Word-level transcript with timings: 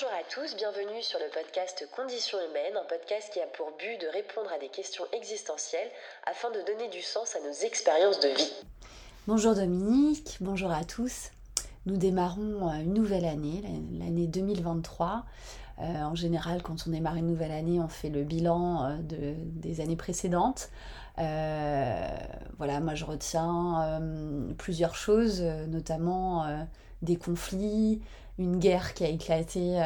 Bonjour 0.00 0.16
à 0.16 0.24
tous, 0.32 0.56
bienvenue 0.56 1.02
sur 1.02 1.18
le 1.18 1.26
podcast 1.30 1.86
Conditions 1.94 2.38
humaines, 2.38 2.74
un 2.74 2.88
podcast 2.88 3.28
qui 3.34 3.40
a 3.40 3.46
pour 3.46 3.76
but 3.76 4.00
de 4.00 4.06
répondre 4.06 4.50
à 4.50 4.58
des 4.58 4.68
questions 4.68 5.04
existentielles 5.12 5.90
afin 6.24 6.48
de 6.50 6.60
donner 6.66 6.88
du 6.88 7.02
sens 7.02 7.36
à 7.36 7.40
nos 7.46 7.52
expériences 7.66 8.18
de 8.20 8.28
vie. 8.28 8.52
Bonjour 9.26 9.54
Dominique, 9.54 10.38
bonjour 10.40 10.70
à 10.70 10.84
tous. 10.84 11.32
Nous 11.84 11.98
démarrons 11.98 12.70
euh, 12.70 12.80
une 12.80 12.94
nouvelle 12.94 13.26
année, 13.26 13.62
l'année 13.92 14.26
2023. 14.26 15.26
Euh, 15.80 15.82
en 15.82 16.14
général, 16.14 16.62
quand 16.62 16.86
on 16.86 16.90
démarre 16.90 17.16
une 17.16 17.26
nouvelle 17.26 17.52
année, 17.52 17.78
on 17.78 17.88
fait 17.88 18.10
le 18.10 18.22
bilan 18.22 18.84
euh, 18.84 18.96
de, 19.02 19.34
des 19.36 19.82
années 19.82 19.96
précédentes. 19.96 20.70
voilà, 21.18 22.80
moi 22.80 22.94
je 22.94 23.04
retiens 23.04 24.00
plusieurs 24.56 24.94
choses, 24.94 25.42
notamment 25.42 26.46
des 27.02 27.16
conflits, 27.16 28.00
une 28.40 28.58
guerre 28.58 28.94
qui 28.94 29.04
a 29.04 29.08
éclaté 29.08 29.80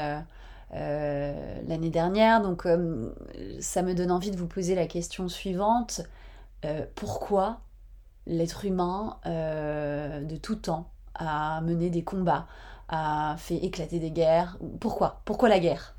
l'année 0.73 1.91
dernière. 1.91 2.41
Donc 2.41 2.67
ça 3.61 3.83
me 3.83 3.95
donne 3.95 4.11
envie 4.11 4.31
de 4.31 4.37
vous 4.37 4.47
poser 4.47 4.75
la 4.75 4.87
question 4.87 5.29
suivante. 5.29 6.03
pourquoi 6.95 7.61
l'être 8.27 8.65
humain 8.65 9.19
de 9.27 10.37
tout 10.37 10.57
temps 10.57 10.89
a 11.15 11.61
mené 11.61 11.91
des 11.91 12.03
combats, 12.03 12.47
a 12.89 13.37
fait 13.39 13.57
éclater 13.57 13.99
des 13.99 14.11
guerres? 14.11 14.59
Pourquoi? 14.81 15.21
Pourquoi 15.25 15.49
la 15.49 15.59
guerre? 15.59 15.95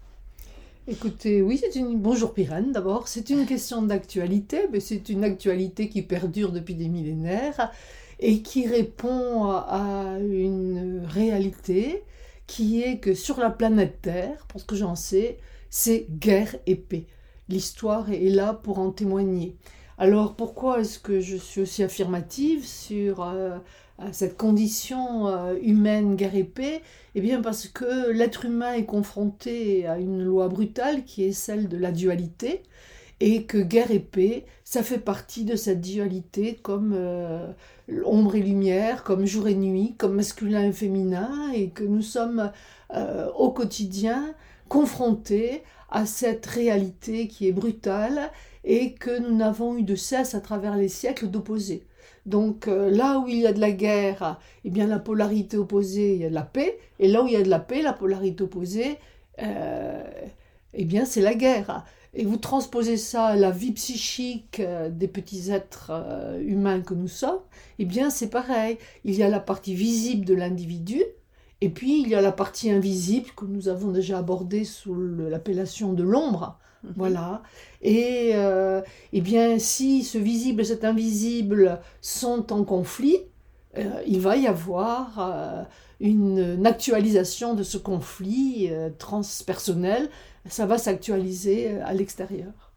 Écoutez, 0.87 1.41
oui, 1.41 1.59
c'est 1.59 1.79
une. 1.79 1.97
Bonjour 1.99 2.33
Pirène 2.33 2.71
d'abord. 2.71 3.07
C'est 3.07 3.31
une 3.31 3.47
question 3.47 3.81
d'actualité, 3.81 4.67
mais 4.71 4.79
c'est 4.79 5.09
une 5.09 5.23
actualité 5.23 5.89
qui 5.89 6.03
perdure 6.03 6.51
depuis 6.51 6.75
des 6.75 6.89
millénaires 6.89 7.71
et 8.19 8.43
qui 8.43 8.67
répond 8.67 9.49
à 9.49 10.17
une 10.19 11.03
réalité 11.07 12.03
qui 12.47 12.81
est 12.81 12.99
que 12.99 13.13
sur 13.13 13.39
la 13.39 13.49
planète 13.49 14.01
Terre, 14.01 14.45
pour 14.47 14.61
ce 14.61 14.65
que 14.65 14.75
j'en 14.75 14.95
sais, 14.95 15.37
c'est 15.69 16.07
guerre 16.09 16.55
et. 16.67 16.83
L'histoire 17.47 18.11
est 18.11 18.29
là 18.29 18.53
pour 18.53 18.79
en 18.79 18.91
témoigner. 18.91 19.55
Alors 19.97 20.35
pourquoi 20.35 20.81
est-ce 20.81 20.99
que 20.99 21.19
je 21.19 21.37
suis 21.37 21.61
aussi 21.61 21.83
affirmative 21.83 22.65
sur 22.65 23.23
euh, 23.23 23.57
cette 24.11 24.35
condition 24.35 25.27
euh, 25.27 25.55
humaine 25.61 26.15
guerre 26.15 26.35
et 26.35 26.51
Eh 27.13 27.21
bien 27.21 27.41
parce 27.41 27.67
que 27.67 28.09
l'être 28.11 28.45
humain 28.45 28.73
est 28.73 28.85
confronté 28.85 29.87
à 29.87 29.99
une 29.99 30.23
loi 30.23 30.49
brutale 30.49 31.05
qui 31.05 31.23
est 31.23 31.31
celle 31.31 31.69
de 31.69 31.77
la 31.77 31.91
dualité 31.91 32.63
et 33.19 33.43
que 33.43 33.57
guerre 33.57 33.91
et 33.91 33.99
paix, 33.99 34.45
ça 34.63 34.83
fait 34.83 34.97
partie 34.97 35.45
de 35.45 35.55
cette 35.55 35.81
dualité 35.81 36.55
comme 36.61 36.93
euh, 36.95 37.51
ombre 38.03 38.35
et 38.35 38.41
lumière, 38.41 39.03
comme 39.03 39.25
jour 39.25 39.47
et 39.47 39.55
nuit, 39.55 39.95
comme 39.97 40.15
masculin 40.15 40.63
et 40.63 40.73
féminin, 40.73 41.51
et 41.53 41.69
que 41.69 41.83
nous 41.83 42.01
sommes 42.01 42.51
euh, 42.93 43.29
au 43.37 43.51
quotidien 43.51 44.33
confrontés 44.67 45.63
à 45.89 46.05
cette 46.05 46.45
réalité 46.45 47.27
qui 47.27 47.47
est 47.47 47.51
brutale 47.51 48.31
et 48.63 48.93
que 48.93 49.17
nous 49.19 49.35
n'avons 49.35 49.77
eu 49.77 49.83
de 49.83 49.95
cesse 49.95 50.33
à 50.35 50.41
travers 50.41 50.75
les 50.75 50.89
siècles 50.89 51.27
d'opposer. 51.27 51.83
Donc 52.25 52.67
euh, 52.67 52.89
là 52.89 53.19
où 53.19 53.27
il 53.27 53.37
y 53.37 53.47
a 53.47 53.53
de 53.53 53.61
la 53.61 53.71
guerre, 53.71 54.39
eh 54.65 54.69
bien 54.71 54.87
la 54.87 54.99
polarité 54.99 55.57
opposée, 55.57 56.15
il 56.15 56.21
y 56.21 56.25
a 56.25 56.29
de 56.29 56.33
la 56.33 56.41
paix, 56.41 56.79
et 56.99 57.07
là 57.07 57.21
où 57.23 57.27
il 57.27 57.33
y 57.33 57.37
a 57.37 57.43
de 57.43 57.49
la 57.49 57.59
paix, 57.59 57.81
la 57.81 57.93
polarité 57.93 58.43
opposée, 58.43 58.97
eh 59.37 60.85
bien 60.85 61.05
c'est 61.05 61.21
la 61.21 61.35
guerre. 61.35 61.85
Et 62.15 62.25
vous 62.25 62.37
transposez 62.37 62.97
ça 62.97 63.25
à 63.25 63.35
la 63.35 63.51
vie 63.51 63.73
psychique 63.73 64.59
euh, 64.59 64.89
des 64.89 65.07
petits 65.07 65.51
êtres 65.51 65.91
humains 66.41 66.81
que 66.81 66.93
nous 66.93 67.07
sommes, 67.07 67.39
eh 67.79 67.85
bien 67.85 68.09
c'est 68.09 68.29
pareil. 68.29 68.77
Il 69.03 69.15
y 69.15 69.23
a 69.23 69.29
la 69.29 69.39
partie 69.39 69.75
visible 69.75 70.25
de 70.25 70.33
l'individu, 70.33 71.03
et 71.61 71.69
puis 71.69 72.01
il 72.01 72.09
y 72.09 72.15
a 72.15 72.21
la 72.21 72.31
partie 72.31 72.69
invisible 72.69 73.29
que 73.35 73.45
nous 73.45 73.69
avons 73.69 73.91
déjà 73.91 74.19
abordée 74.19 74.65
sous 74.65 74.95
l'appellation 74.95 75.93
de 75.93 76.03
l'ombre. 76.03 76.59
Mhm. 76.83 76.93
Voilà. 76.97 77.43
Et 77.81 78.31
euh, 78.33 78.81
eh 79.13 79.21
bien, 79.21 79.59
si 79.59 80.03
ce 80.03 80.17
visible 80.17 80.61
et 80.61 80.65
cet 80.65 80.83
invisible 80.85 81.79
sont 82.01 82.51
en 82.51 82.63
conflit, 82.63 83.17
euh, 83.77 84.01
il 84.07 84.19
va 84.19 84.37
y 84.37 84.47
avoir 84.47 85.19
euh, 85.19 85.63
une, 85.99 86.65
actualisation 86.65 87.53
de 87.53 87.63
ce 87.63 87.77
conflit 87.77 88.69
transpersonnel. 88.97 90.09
Ça 90.47 90.65
va 90.65 90.77
s'actualiser 90.77 91.79
à 91.81 91.93
l'extérieur. 91.93 92.73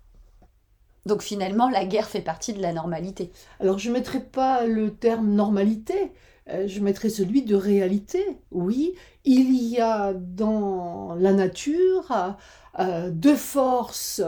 Donc 1.07 1.23
finalement, 1.23 1.71
la 1.71 1.85
guerre 1.85 2.09
fait 2.09 2.21
partie 2.21 2.53
de 2.53 2.61
la 2.61 2.73
normalité. 2.73 3.31
Alors 3.61 3.79
je 3.79 3.89
ne 3.89 3.95
mettrai 3.95 4.21
pas 4.21 4.67
le 4.67 4.95
terme 4.95 5.31
normalité, 5.31 6.13
je 6.47 6.81
mettrai 6.81 7.09
celui 7.09 7.43
de 7.43 7.55
réalité. 7.55 8.25
Oui, 8.51 8.95
il 9.25 9.63
y 9.63 9.81
a 9.81 10.13
dans 10.15 11.15
la 11.15 11.33
nature 11.33 12.37
euh, 12.79 13.11
deux 13.11 13.37
forces 13.37 14.23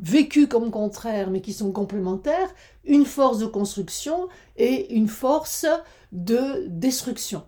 vécues 0.00 0.48
comme 0.48 0.70
contraires 0.70 1.30
mais 1.30 1.40
qui 1.40 1.52
sont 1.52 1.72
complémentaires, 1.72 2.54
une 2.84 3.06
force 3.06 3.38
de 3.38 3.46
construction 3.46 4.28
et 4.56 4.94
une 4.94 5.08
force 5.08 5.66
de 6.12 6.66
destruction. 6.68 7.42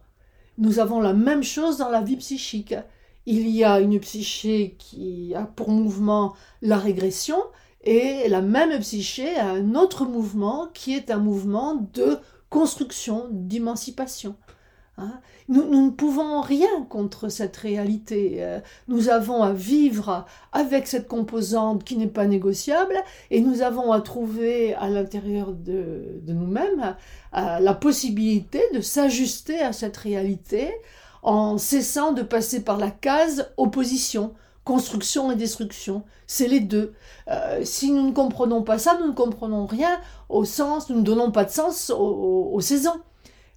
Nous 0.59 0.79
avons 0.79 1.01
la 1.01 1.13
même 1.13 1.43
chose 1.43 1.77
dans 1.77 1.91
la 1.91 2.01
vie 2.01 2.17
psychique. 2.17 2.75
Il 3.27 3.49
y 3.49 3.65
a 3.65 3.81
une 3.81 3.99
psyché 4.01 4.77
qui 4.79 5.35
a 5.35 5.43
pour 5.43 5.71
mouvement 5.71 6.35
la 6.63 6.79
régression 6.79 7.37
et 7.83 8.29
la 8.29 8.41
même 8.41 8.79
psyché 8.81 9.37
a 9.37 9.51
un 9.51 9.75
autre 9.75 10.05
mouvement 10.05 10.69
qui 10.73 10.95
est 10.95 11.11
un 11.11 11.19
mouvement 11.19 11.89
de 11.93 12.19
construction, 12.51 13.27
d'émancipation. 13.31 14.37
Hein. 14.99 15.21
nous, 15.49 15.85
ne 15.85 15.91
pouvons 15.91 16.41
rien 16.41 16.85
contre 16.89 17.29
cette 17.29 17.57
réalité. 17.59 18.37
Euh, 18.39 18.61
nous 18.89 19.11
avons 19.11 19.43
à 19.43 19.53
vivre 19.53 20.25
avec 20.53 20.87
cette 20.87 21.07
composante 21.07 21.85
qui 21.85 21.99
n'est 21.99 22.07
pas 22.07 22.25
négociable 22.25 22.95
et 23.31 23.43
nous 23.43 23.61
avons 23.61 23.93
à 23.93 24.01
trouver 24.01 24.75
à 24.75 24.89
l'intérieur 24.89 25.53
de, 25.53 26.23
nous-mêmes 26.27 26.97
euh, 27.37 27.59
la 27.59 27.75
possibilité 27.75 28.63
de 28.73 28.81
s'ajuster 28.81 29.61
à 29.61 29.75
cette 29.75 29.99
réalité 29.99 30.71
en 31.23 31.59
cessant 31.59 32.13
de 32.13 32.23
passer 32.23 32.65
par 32.65 32.79
la 32.79 32.91
case 32.91 33.53
opposition. 33.59 34.33
Construction 34.65 35.31
et 35.31 35.37
destruction, 35.37 36.03
c'est 36.27 36.49
les 36.49 36.59
deux. 36.59 36.95
Euh, 37.29 37.61
si 37.63 37.93
nous 37.93 38.03
ne 38.03 38.13
comprenons 38.13 38.63
pas 38.63 38.79
ça, 38.79 38.99
nous 38.99 39.07
ne 39.07 39.13
comprenons 39.13 39.65
rien 39.67 40.01
au 40.29 40.45
sens, 40.45 40.91
nous 40.91 40.97
ne 40.97 41.05
donnons 41.05 41.31
pas 41.31 41.45
de 41.45 41.51
sens 41.51 41.91
aux 41.91 42.61
saisons 42.61 43.01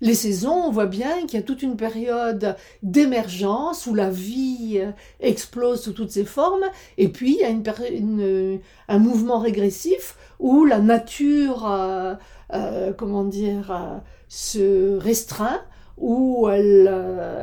les 0.01 0.15
saisons, 0.15 0.63
on 0.65 0.71
voit 0.71 0.85
bien 0.85 1.25
qu'il 1.25 1.39
y 1.39 1.43
a 1.43 1.45
toute 1.45 1.61
une 1.61 1.75
période 1.75 2.55
d'émergence 2.83 3.85
où 3.85 3.93
la 3.93 4.09
vie 4.09 4.79
euh, 4.79 4.91
explose 5.19 5.81
sous 5.81 5.93
toutes 5.93 6.11
ses 6.11 6.25
formes, 6.25 6.65
et 6.97 7.09
puis 7.09 7.33
il 7.33 7.39
y 7.39 7.43
a 7.43 7.49
une, 7.49 8.59
un 8.88 8.99
mouvement 8.99 9.39
régressif 9.39 10.15
où 10.39 10.65
la 10.65 10.79
nature, 10.79 11.69
euh, 11.69 12.15
euh, 12.53 12.93
comment 12.93 13.25
dire, 13.25 14.01
se 14.29 14.97
restreint, 14.97 15.61
où 15.97 16.47
elle, 16.47 16.89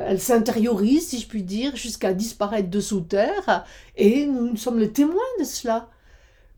elle 0.06 0.19
s'intériorise, 0.19 1.09
si 1.09 1.21
je 1.21 1.28
puis 1.28 1.43
dire, 1.43 1.77
jusqu'à 1.77 2.15
disparaître 2.15 2.71
de 2.71 2.81
sous 2.81 3.03
terre, 3.03 3.66
et 3.97 4.25
nous 4.25 4.56
sommes 4.56 4.78
les 4.78 4.93
témoins 4.93 5.16
de 5.39 5.45
cela. 5.45 5.91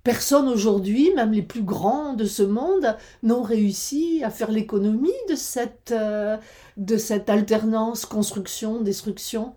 Personne 0.08 0.48
aujourd'hui, 0.48 1.12
même 1.14 1.32
les 1.32 1.42
plus 1.42 1.62
grands 1.62 2.14
de 2.14 2.24
ce 2.24 2.42
monde, 2.42 2.96
n'ont 3.22 3.42
réussi 3.42 4.22
à 4.24 4.30
faire 4.30 4.50
l'économie 4.50 5.12
de 5.28 5.34
cette, 5.34 5.92
euh, 5.92 6.38
de 6.78 6.96
cette 6.96 7.28
alternance 7.28 8.06
construction-destruction. 8.06 9.54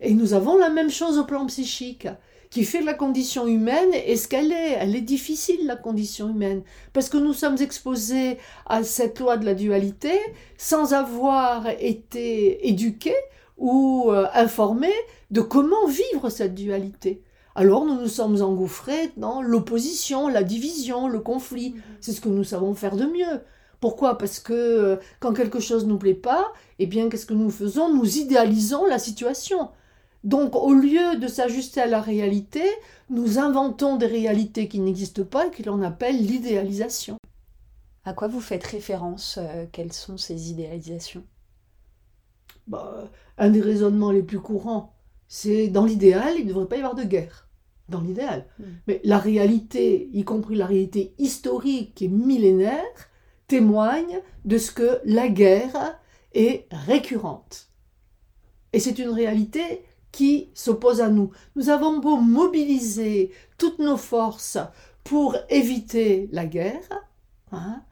Et 0.00 0.12
nous 0.12 0.34
avons 0.34 0.58
la 0.58 0.70
même 0.70 0.90
chose 0.90 1.18
au 1.18 1.24
plan 1.24 1.46
psychique, 1.46 2.08
qui 2.50 2.64
fait 2.64 2.82
la 2.82 2.94
condition 2.94 3.46
humaine 3.46 3.92
est 3.92 4.16
ce 4.16 4.26
qu'elle 4.26 4.50
est. 4.50 4.72
Elle 4.80 4.96
est 4.96 5.02
difficile, 5.02 5.68
la 5.68 5.76
condition 5.76 6.28
humaine, 6.28 6.64
parce 6.92 7.08
que 7.08 7.16
nous 7.16 7.32
sommes 7.32 7.58
exposés 7.60 8.38
à 8.66 8.82
cette 8.82 9.20
loi 9.20 9.36
de 9.36 9.46
la 9.46 9.54
dualité 9.54 10.18
sans 10.58 10.94
avoir 10.94 11.68
été 11.78 12.66
éduqués 12.68 13.14
ou 13.56 14.06
euh, 14.08 14.26
informés 14.34 14.88
de 15.30 15.42
comment 15.42 15.86
vivre 15.86 16.28
cette 16.28 16.56
dualité 16.56 17.22
alors 17.60 17.84
nous 17.84 18.00
nous 18.00 18.08
sommes 18.08 18.40
engouffrés 18.40 19.12
dans 19.18 19.42
l'opposition, 19.42 20.28
la 20.28 20.42
division, 20.42 21.08
le 21.08 21.20
conflit. 21.20 21.74
Mhm. 21.74 21.82
C'est 22.00 22.12
ce 22.12 22.22
que 22.22 22.30
nous 22.30 22.42
savons 22.42 22.74
faire 22.74 22.96
de 22.96 23.04
mieux. 23.04 23.42
Pourquoi? 23.80 24.16
Parce 24.16 24.40
que 24.40 24.54
euh, 24.54 24.96
quand 25.20 25.34
quelque 25.34 25.60
chose 25.60 25.84
ne 25.84 25.90
nous 25.90 25.98
plaît 25.98 26.14
pas, 26.14 26.54
eh 26.78 26.86
bien 26.86 27.10
qu'est-ce 27.10 27.26
que 27.26 27.34
nous 27.34 27.50
faisons? 27.50 27.94
Nous 27.94 28.16
idéalisons 28.16 28.86
la 28.86 28.98
situation. 28.98 29.68
Donc 30.24 30.56
au 30.56 30.72
lieu 30.72 31.18
de 31.18 31.28
s'ajuster 31.28 31.82
à 31.82 31.86
la 31.86 32.00
réalité, 32.00 32.62
nous 33.10 33.38
inventons 33.38 33.96
des 33.96 34.06
réalités 34.06 34.66
qui 34.66 34.80
n'existent 34.80 35.24
pas 35.24 35.48
et 35.48 35.50
que 35.50 35.62
l'on 35.62 35.82
appelle 35.82 36.16
l'idéalisation. 36.16 37.18
À 38.04 38.14
quoi 38.14 38.28
vous 38.28 38.40
faites 38.40 38.64
référence 38.64 39.38
euh, 39.38 39.66
Quelles 39.70 39.92
sont 39.92 40.16
ces 40.16 40.50
idéalisations? 40.50 41.24
Bah, 42.66 43.10
Un 43.36 43.50
des 43.50 43.60
raisonnements 43.60 44.12
les 44.12 44.22
plus 44.22 44.40
courants, 44.40 44.94
c'est 45.28 45.68
dans 45.68 45.84
l'idéal, 45.84 46.36
il 46.38 46.44
ne 46.44 46.48
devrait 46.48 46.66
pas 46.66 46.76
y 46.76 46.78
avoir 46.78 46.94
de 46.94 47.04
guerre. 47.04 47.49
Dans 47.90 48.00
l'idéal. 48.00 48.46
Hmm. 48.58 48.64
Mais 48.86 49.00
la 49.04 49.18
réalité, 49.18 50.08
y 50.12 50.24
compris 50.24 50.54
la 50.54 50.66
réalité 50.66 51.14
historique 51.18 52.02
et 52.02 52.08
millénaire, 52.08 52.84
témoigne 53.48 54.20
de 54.44 54.58
ce 54.58 54.70
que 54.70 55.00
la 55.04 55.28
guerre 55.28 55.98
est 56.34 56.66
récurrente. 56.70 57.68
Et 58.72 58.78
c'est 58.78 58.98
une 58.98 59.10
réalité 59.10 59.82
qui 60.12 60.50
s'oppose 60.54 61.00
à 61.00 61.08
nous. 61.08 61.30
Nous 61.56 61.68
avons 61.68 61.98
beau 61.98 62.16
mobiliser 62.16 63.32
toutes 63.58 63.78
nos 63.78 63.96
forces 63.96 64.58
pour 65.04 65.36
éviter 65.48 66.28
la 66.32 66.46
guerre, 66.46 66.88
hein, 67.52 67.82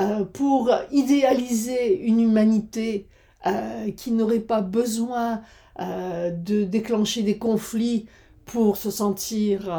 euh, 0.00 0.24
pour 0.24 0.70
idéaliser 0.92 2.00
une 2.02 2.20
humanité 2.20 3.08
euh, 3.46 3.90
qui 3.92 4.12
n'aurait 4.12 4.40
pas 4.40 4.60
besoin 4.60 5.42
euh, 5.80 6.30
de 6.30 6.64
déclencher 6.64 7.22
des 7.22 7.38
conflits 7.38 8.06
pour 8.48 8.76
se 8.76 8.90
sentir 8.90 9.70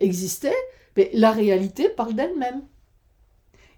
exister, 0.00 0.52
mais 0.96 1.10
la 1.14 1.30
réalité 1.30 1.88
parle 1.88 2.14
d'elle-même. 2.14 2.62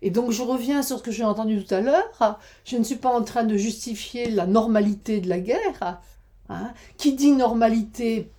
Et 0.02 0.10
donc 0.10 0.30
je 0.30 0.42
reviens 0.42 0.82
sur 0.82 0.98
ce 0.98 1.02
que 1.02 1.10
j'ai 1.10 1.24
entendu 1.24 1.62
tout 1.64 1.74
à 1.74 1.80
l'heure. 1.80 2.38
Je 2.64 2.76
ne 2.76 2.84
suis 2.84 2.96
pas 2.96 3.10
en 3.10 3.22
train 3.22 3.44
de 3.44 3.56
justifier 3.56 4.30
la 4.30 4.46
normalité 4.46 5.20
de 5.20 5.28
la 5.28 5.40
guerre. 5.40 6.00
Hein. 6.48 6.72
Qui 6.96 7.14
dit 7.14 7.32
normalité 7.32 8.30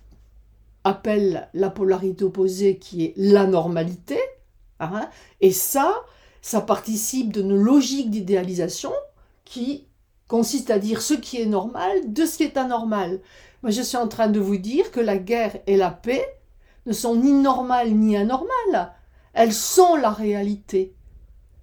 appelle 0.84 1.48
la 1.54 1.70
polarité 1.70 2.24
opposée 2.24 2.76
qui 2.78 3.04
est 3.04 3.14
la 3.16 3.46
normalité. 3.46 4.18
Hein. 4.80 5.08
Et 5.40 5.52
ça, 5.52 5.94
ça 6.40 6.60
participe 6.60 7.32
de 7.32 7.42
nos 7.42 7.56
logiques 7.56 8.10
d'idéalisation 8.10 8.92
qui 9.44 9.86
consiste 10.26 10.70
à 10.70 10.78
dire 10.78 11.02
ce 11.02 11.14
qui 11.14 11.40
est 11.40 11.46
normal 11.46 12.12
de 12.12 12.26
ce 12.26 12.38
qui 12.38 12.42
est 12.44 12.56
anormal. 12.56 13.20
Moi, 13.62 13.70
je 13.70 13.82
suis 13.82 13.96
en 13.96 14.08
train 14.08 14.28
de 14.28 14.40
vous 14.40 14.56
dire 14.56 14.90
que 14.90 15.00
la 15.00 15.18
guerre 15.18 15.56
et 15.66 15.76
la 15.76 15.90
paix 15.90 16.24
ne 16.86 16.92
sont 16.92 17.16
ni 17.16 17.32
normales 17.32 17.92
ni 17.92 18.16
anormales. 18.16 18.92
Elles 19.34 19.52
sont 19.52 19.96
la 19.96 20.10
réalité 20.10 20.94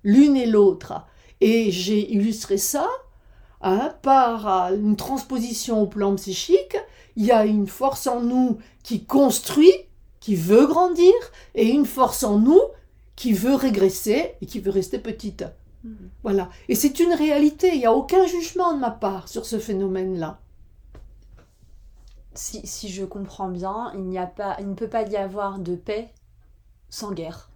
l'une 0.04 0.38
et 0.38 0.46
l'autre. 0.46 1.06
Et 1.42 1.72
j'ai 1.72 2.12
illustré 2.12 2.58
ça 2.58 2.88
hein, 3.62 3.94
par 4.02 4.48
euh, 4.48 4.76
une 4.76 4.96
transposition 4.96 5.82
au 5.82 5.88
plan 5.88 6.16
psychique. 6.16 6.78
Il 7.16 7.26
y 7.26 7.32
a 7.32 7.46
une 7.46 7.68
force 7.68 8.08
en 8.08 8.22
nous 8.22 8.58
qui 8.84 9.04
construit, 9.06 9.74
qui 10.20 10.36
veut 10.36 10.68
grandir, 10.68 11.14
et 11.56 11.68
une 11.68 11.86
force 11.86 12.24
en 12.24 12.40
nous 12.40 12.62
qui 13.16 13.34
veut 13.34 13.56
régresser 13.56 14.36
et 14.42 14.46
qui 14.46 14.60
veut 14.60 14.72
rester 14.72 15.00
petite. 15.00 15.44
Mhm. 15.84 16.10
Voilà. 16.24 16.50
Et 16.70 16.76
c'est 16.76 17.00
une 17.00 17.14
réalité. 17.14 17.72
Il 17.74 17.80
n'y 17.80 17.86
a 17.86 17.94
aucun 17.94 18.26
jugement 18.26 18.74
de 18.74 18.80
ma 18.80 18.92
part 18.92 19.28
sur 19.28 19.46
ce 19.46 19.60
phénomène-là. 19.60 20.40
Si, 22.40 22.66
si, 22.66 22.88
je 22.88 23.04
comprends 23.04 23.50
bien, 23.50 23.92
il, 23.96 24.04
n'y 24.04 24.18
a 24.18 24.26
pas, 24.26 24.56
il 24.62 24.70
ne 24.70 24.74
peut 24.74 24.88
pas 24.88 25.02
y 25.02 25.18
avoir 25.18 25.60
de 25.60 25.76
paix 25.76 26.08
sans 26.90 27.12
guerre. 27.12 27.50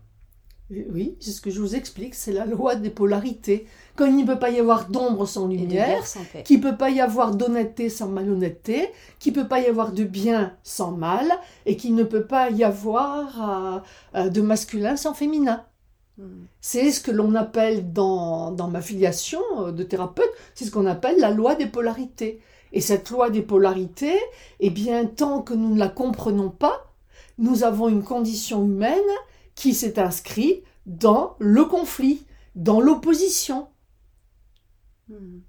Oui, 0.70 1.16
c'est 1.22 1.32
ce 1.32 1.40
que 1.40 1.52
je 1.52 1.62
vous 1.62 1.76
explique, 1.76 2.14
c'est 2.14 2.34
la 2.34 2.46
loi 2.46 2.76
des 2.76 2.90
polarités. 2.90 3.66
Quand 3.96 4.06
il 4.06 4.18
ne 4.18 4.26
peut 4.26 4.40
pas 4.40 4.50
y 4.50 4.60
avoir 4.60 4.90
d'ombre 4.90 5.26
sans 5.26 5.48
lumière, 5.48 6.04
qu'il 6.44 6.58
ne 6.58 6.70
peut 6.70 6.76
pas 6.76 6.90
y 6.90 7.00
avoir 7.00 7.34
d'honnêteté 7.34 7.88
sans 7.88 8.10
malhonnêteté, 8.10 8.90
qu'il 9.20 9.32
ne 9.32 9.42
peut 9.42 9.48
pas 9.48 9.62
y 9.62 9.68
avoir 9.68 9.94
de 9.94 10.04
bien 10.04 10.58
sans 10.64 10.92
mal, 10.92 11.32
et 11.66 11.78
qu'il 11.78 11.96
ne 11.96 12.04
peut 12.04 12.28
pas 12.28 12.50
y 12.50 12.66
avoir 12.66 13.84
euh, 14.16 14.20
euh, 14.20 14.30
de 14.30 14.42
masculin 14.42 14.98
sans 14.98 15.14
féminin. 15.14 15.64
Hmm. 16.18 16.44
C'est 16.60 16.92
ce 16.92 17.00
que 17.00 17.12
l'on 17.12 17.36
appelle 17.36 17.94
dans, 17.94 18.52
dans 18.52 18.68
ma 18.68 18.82
filiation 18.82 19.42
euh, 19.60 19.72
de 19.72 19.84
thérapeute, 19.84 20.32
c'est 20.56 20.66
ce 20.66 20.72
qu'on 20.72 20.88
appelle 20.88 21.20
la 21.20 21.32
loi 21.32 21.56
des 21.56 21.68
polarités. 21.68 22.42
Et 22.74 22.82
cette 22.82 23.12
loi 23.12 23.30
des 23.30 23.44
polarités, 23.44 24.20
eh 24.60 24.72
bien, 24.72 25.06
tant 25.06 25.42
que 25.42 25.54
nous 25.54 25.74
ne 25.74 25.80
la 25.80 25.90
comprenons 25.90 26.50
pas, 26.50 26.94
nous 27.38 27.64
avons 27.64 27.88
une 27.88 28.04
condition 28.04 28.66
humaine 28.66 29.00
qui 29.56 29.74
s'est 29.74 30.00
inscrit 30.00 30.64
dans 30.86 31.36
le 31.40 31.66
conflit, 31.66 32.26
dans 32.56 32.82
l'opposition. 32.82 33.68
Hmm. 35.08 35.40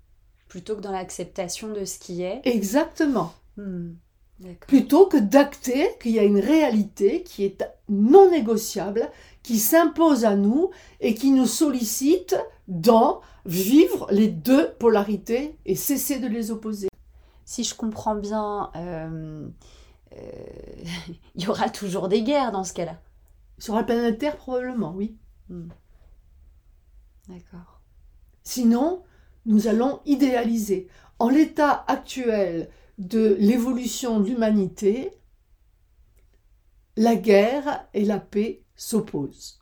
Plutôt 0.49 0.76
que 0.76 0.82
dans 0.82 0.93
l'acceptation 0.93 1.73
de 1.73 1.85
ce 1.85 1.99
qui 1.99 2.23
est. 2.23 2.43
Exactement. 2.44 3.32
Hmm. 3.56 3.94
Plutôt 4.67 5.06
que 5.06 5.17
d'acter 5.17 5.91
qu'il 6.03 6.12
y 6.12 6.19
a 6.19 6.25
une 6.25 6.38
réalité 6.41 7.23
qui 7.23 7.44
est 7.44 7.65
non 7.88 8.31
négociable, 8.31 9.11
qui 9.43 9.59
s'impose 9.59 10.25
à 10.25 10.37
nous 10.37 10.71
et 11.00 11.15
qui 11.15 11.31
nous 11.31 11.47
sollicite 11.47 12.37
dans 12.69 13.21
vivre 13.47 14.09
les 14.11 14.29
deux 14.29 14.73
polarités 14.79 15.56
et 15.65 15.76
cesser 15.76 16.19
de 16.19 16.26
les 16.26 16.50
opposer. 16.50 16.88
Si 17.44 17.64
je 17.64 17.75
comprends 17.75 18.14
bien, 18.14 18.70
euh, 18.76 19.49
euh, 20.12 20.17
il 21.35 21.44
y 21.44 21.49
aura 21.49 21.69
toujours 21.69 22.08
des 22.08 22.23
guerres 22.23 22.52
dans 22.52 22.64
ce 22.64 22.73
cas-là. 22.73 23.00
Sur 23.58 23.75
la 23.75 23.85
planète 23.85 24.19
Terre, 24.19 24.37
probablement, 24.37 24.93
oui. 24.94 25.17
Hmm. 25.49 25.69
D'accord. 27.29 27.81
Sinon, 28.43 29.02
nous 29.46 29.69
allons 29.69 30.00
idéaliser. 30.05 30.88
En 31.19 31.29
l'état 31.29 31.85
actuel 31.87 32.70
de 32.99 33.37
l'évolution 33.38 34.20
de 34.20 34.29
l'humanité, 34.29 35.12
la 36.97 37.17
guerre 37.17 37.87
et 37.94 38.05
la 38.05 38.19
paix 38.19 38.62
s'opposent. 38.76 39.61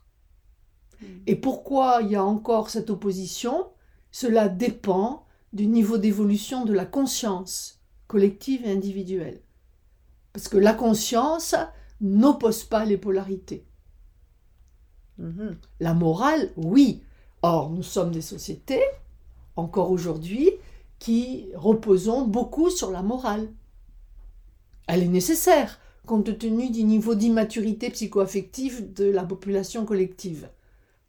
Hmm. 1.01 1.05
Et 1.27 1.35
pourquoi 1.35 1.99
il 2.01 2.11
y 2.11 2.15
a 2.15 2.23
encore 2.23 2.69
cette 2.69 2.89
opposition? 2.89 3.67
Cela 4.11 4.47
dépend 4.49 5.25
du 5.53 5.67
niveau 5.67 5.97
d'évolution 5.97 6.65
de 6.65 6.73
la 6.73 6.85
conscience 6.85 7.79
collective 8.07 8.65
et 8.65 8.71
individuelle. 8.71 9.41
Parce 10.33 10.47
que 10.47 10.57
la 10.57 10.73
conscience 10.73 11.55
n'oppose 12.01 12.63
pas 12.63 12.85
les 12.85 12.97
polarités. 12.97 13.65
Mhm. 15.19 15.57
La 15.79 15.93
morale, 15.93 16.51
oui. 16.57 17.03
Or, 17.43 17.69
nous 17.69 17.83
sommes 17.83 18.11
des 18.11 18.21
sociétés, 18.21 18.83
encore 19.55 19.91
aujourd'hui, 19.91 20.49
qui 20.99 21.49
reposons 21.55 22.25
beaucoup 22.25 22.69
sur 22.69 22.89
la 22.89 23.01
morale. 23.01 23.47
Elle 24.87 25.03
est 25.03 25.07
nécessaire, 25.07 25.79
compte 26.05 26.37
tenu 26.37 26.69
du 26.69 26.83
niveau 26.83 27.15
d'immaturité 27.15 27.89
psychoaffective 27.89 28.93
de 28.93 29.05
la 29.05 29.23
population 29.23 29.85
collective. 29.85 30.49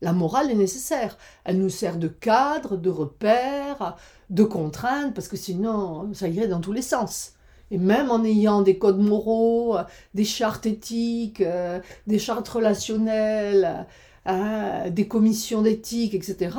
La 0.05 0.13
morale 0.13 0.51
est 0.51 0.55
nécessaire. 0.55 1.17
Elle 1.45 1.57
nous 1.57 1.71
sert 1.71 1.97
de 1.97 2.09
cadre, 2.09 2.77
de 2.77 2.91
repère, 2.91 3.97
de 4.29 4.45
contrainte, 4.45 5.15
parce 5.15 5.29
que 5.29 5.37
sinon, 5.39 6.13
ça 6.13 6.29
irait 6.29 6.47
dans 6.47 6.61
tous 6.61 6.73
les 6.73 6.83
sens. 6.83 7.33
Et 7.71 7.79
même 7.79 8.11
en 8.11 8.23
ayant 8.23 8.61
des 8.61 8.77
codes 8.77 8.99
moraux, 8.99 9.79
des 10.13 10.27
chartes 10.27 10.67
éthiques, 10.67 11.41
euh, 11.41 11.81
des 12.07 12.19
chartes 12.19 12.47
relationnelles, 12.47 13.87
euh, 14.29 14.91
des 14.91 15.09
commissions 15.09 15.63
d'éthique, 15.63 16.13
etc., 16.13 16.55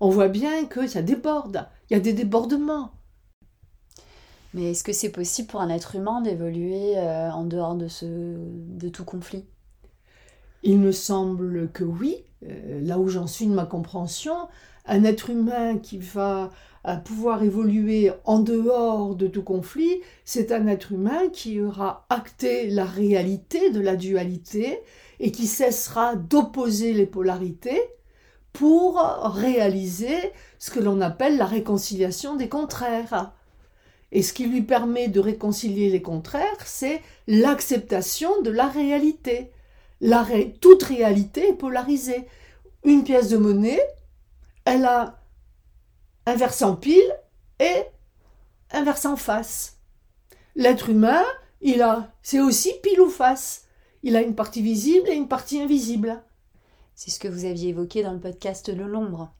on 0.00 0.10
voit 0.10 0.26
bien 0.26 0.64
que 0.64 0.88
ça 0.88 1.00
déborde. 1.00 1.68
Il 1.88 1.94
y 1.94 1.96
a 1.96 2.00
des 2.00 2.12
débordements. 2.12 2.90
Mais 4.54 4.72
est-ce 4.72 4.82
que 4.82 4.92
c'est 4.92 5.12
possible 5.12 5.46
pour 5.46 5.60
un 5.60 5.68
être 5.68 5.94
humain 5.94 6.20
d'évoluer 6.20 6.98
euh, 6.98 7.30
en 7.30 7.44
dehors 7.44 7.76
de, 7.76 7.86
ce, 7.86 8.06
de 8.06 8.88
tout 8.88 9.04
conflit? 9.04 9.44
Il 10.64 10.80
me 10.80 10.90
semble 10.90 11.70
que 11.70 11.84
oui. 11.84 12.24
Là 12.42 12.98
où 12.98 13.08
j'en 13.08 13.26
suis 13.26 13.46
de 13.46 13.52
ma 13.52 13.66
compréhension, 13.66 14.48
un 14.86 15.04
être 15.04 15.30
humain 15.30 15.78
qui 15.78 15.98
va 15.98 16.50
à 16.84 16.96
pouvoir 16.96 17.42
évoluer 17.42 18.12
en 18.24 18.38
dehors 18.38 19.14
de 19.14 19.26
tout 19.26 19.42
conflit, 19.42 20.00
c'est 20.24 20.52
un 20.52 20.66
être 20.66 20.92
humain 20.92 21.28
qui 21.32 21.60
aura 21.60 22.06
acté 22.08 22.68
la 22.70 22.84
réalité 22.84 23.70
de 23.70 23.80
la 23.80 23.96
dualité 23.96 24.80
et 25.20 25.32
qui 25.32 25.46
cessera 25.46 26.16
d'opposer 26.16 26.92
les 26.92 27.06
polarités 27.06 27.82
pour 28.52 28.96
réaliser 29.34 30.16
ce 30.58 30.70
que 30.70 30.80
l'on 30.80 31.00
appelle 31.00 31.36
la 31.36 31.46
réconciliation 31.46 32.36
des 32.36 32.48
contraires. 32.48 33.32
Et 34.10 34.22
ce 34.22 34.32
qui 34.32 34.46
lui 34.46 34.62
permet 34.62 35.08
de 35.08 35.20
réconcilier 35.20 35.90
les 35.90 36.00
contraires, 36.00 36.64
c'est 36.64 37.02
l'acceptation 37.26 38.40
de 38.42 38.50
la 38.50 38.66
réalité. 38.66 39.52
La 40.00 40.26
Toute 40.60 40.82
réalité 40.84 41.48
est 41.48 41.54
polarisée. 41.54 42.28
Une 42.84 43.04
pièce 43.04 43.28
de 43.28 43.36
monnaie, 43.36 43.82
elle 44.64 44.84
a 44.84 45.18
un 46.26 46.34
versant 46.36 46.76
pile 46.76 47.16
et 47.58 47.84
un 48.70 48.84
versant 48.84 49.16
face. 49.16 49.78
L'être 50.54 50.90
humain, 50.90 51.24
il 51.60 51.82
a, 51.82 52.12
c'est 52.22 52.40
aussi 52.40 52.72
pile 52.82 53.00
ou 53.00 53.10
face. 53.10 53.64
Il 54.02 54.14
a 54.14 54.22
une 54.22 54.34
partie 54.34 54.62
visible 54.62 55.08
et 55.08 55.14
une 55.14 55.28
partie 55.28 55.60
invisible. 55.60 56.22
C'est 56.94 57.10
ce 57.10 57.18
que 57.18 57.28
vous 57.28 57.44
aviez 57.44 57.70
évoqué 57.70 58.02
dans 58.02 58.12
le 58.12 58.20
podcast 58.20 58.68
Le 58.68 58.86
L'ombre. 58.86 59.32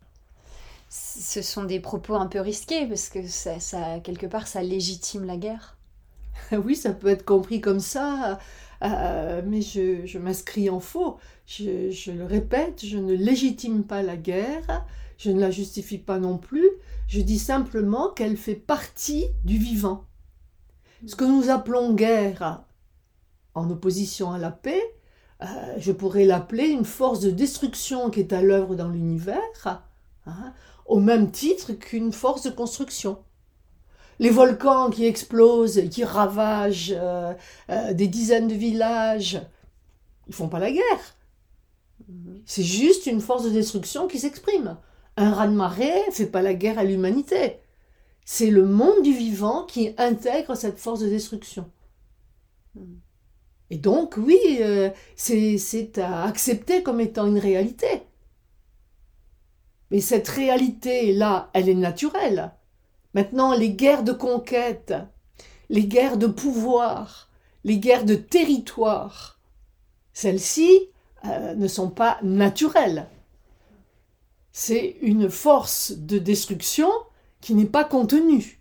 Ce 0.91 1.43
sont 1.43 1.65
des 1.65 1.81
propos 1.81 2.15
un 2.15 2.27
peu 2.27 2.41
risqués 2.41 2.87
parce 2.87 3.09
que 3.09 3.27
ça, 3.27 3.61
ça 3.61 4.01
quelque 4.01 4.27
part, 4.27 4.47
ça 4.47 4.63
légitime 4.63 5.25
la 5.25 5.37
guerre. 5.37 5.77
oui, 6.53 6.75
ça 6.75 6.93
peut 6.93 7.09
être 7.09 7.25
compris 7.25 7.61
comme 7.61 7.81
ça, 7.81 8.39
euh, 8.83 9.43
mais 9.45 9.61
je, 9.61 10.19
m'inscris 10.19 10.71
en 10.71 10.81
faux. 10.81 11.19
Je, 11.47 11.91
je, 11.91 12.13
le 12.13 12.25
répète, 12.25 12.85
je 12.85 12.99
ne 12.99 13.15
légitime 13.15 13.85
pas 13.85 14.03
la 14.03 14.17
guerre, 14.17 14.87
je 15.17 15.31
ne 15.31 15.41
la 15.41 15.51
justifie 15.51 15.99
pas 15.99 16.19
non 16.19 16.39
plus, 16.39 16.69
je 17.09 17.21
dis 17.21 17.39
simplement 17.39 18.11
qu'elle 18.11 18.37
fait 18.37 18.55
partie 18.55 19.27
du 19.45 19.59
vivant. 19.59 20.05
Ce 21.07 21.17
que 21.17 21.25
nous 21.25 21.49
appelons 21.51 21.95
guerre 21.95 22.65
en 23.55 23.71
opposition 23.71 24.33
à 24.33 24.39
la 24.39 24.51
paix, 24.51 24.83
euh, 25.43 25.47
je 25.79 25.93
pourrais 25.93 26.25
l'appeler 26.25 26.67
une 26.67 26.85
force 26.85 27.21
de 27.21 27.31
destruction 27.31 28.11
qui 28.11 28.21
est 28.21 28.33
à 28.33 28.43
l'œuvre 28.43 28.75
dans 28.75 28.89
l'univers, 28.89 29.85
hein, 30.27 30.53
au 30.87 30.99
même 30.99 31.31
titre 31.31 31.73
qu'une 31.73 32.13
force 32.13 32.43
de 32.43 32.51
construction. 32.51 33.19
Les 34.19 34.31
volcans 34.31 34.91
qui 34.91 35.07
explosent 35.07 35.89
qui 35.91 36.05
ravagent 36.05 36.95
euh, 36.97 37.33
euh, 37.71 37.93
des 37.93 38.09
dizaines 38.09 38.49
de 38.49 38.55
villages, 38.55 39.41
ils 40.27 40.35
font 40.35 40.49
pas 40.49 40.59
la 40.59 40.73
guerre. 40.73 41.17
C'est 42.47 42.63
juste 42.63 43.07
une 43.07 43.21
force 43.21 43.45
de 43.45 43.51
destruction 43.51 44.09
qui 44.09 44.19
s'exprime. 44.19 44.77
Un 45.17 45.33
raz-de-marée 45.33 46.03
fait 46.13 46.27
pas 46.27 46.43
la 46.43 46.55
guerre 46.55 46.79
à 46.79 46.85
l'humanité. 46.85 47.59
C'est 48.25 48.51
le 48.51 48.65
monde 48.65 49.03
du 49.03 49.13
vivant 49.13 49.65
qui 49.65 49.95
intègre 49.99 50.55
cette 50.55 50.79
force 50.79 51.01
de 51.01 51.09
destruction. 51.09 51.71
Et 53.71 53.77
donc, 53.77 54.17
oui, 54.17 54.39
euh, 54.61 54.91
c'est 55.17 55.99
à 55.99 56.25
accepter 56.25 56.83
comme 56.83 57.01
étant 57.01 57.27
une 57.27 57.39
réalité. 57.39 58.03
Mais 59.91 60.01
cette 60.01 60.29
réalité-là, 60.29 61.51
elle 61.53 61.69
est 61.69 61.75
naturelle. 61.75 62.53
Maintenant, 63.15 63.55
les 63.55 63.71
guerres 63.71 64.05
de 64.05 64.13
conquête, 64.13 64.95
les 65.69 65.87
guerres 65.87 66.19
de 66.19 66.27
pouvoir, 66.27 67.29
les 67.65 67.79
guerres 67.79 68.05
de 68.05 68.15
territoire, 68.15 69.41
celles-ci 70.13 70.91
euh, 71.25 71.55
ne 71.55 71.69
sont 71.69 71.91
pas 71.91 72.19
naturelles. 72.23 73.09
C'est 74.53 74.97
une 75.03 75.31
force 75.31 75.93
de 75.93 76.19
destruction 76.19 76.91
qui 77.41 77.55
n'est 77.55 77.67
pas 77.67 77.85
contenue 77.85 78.61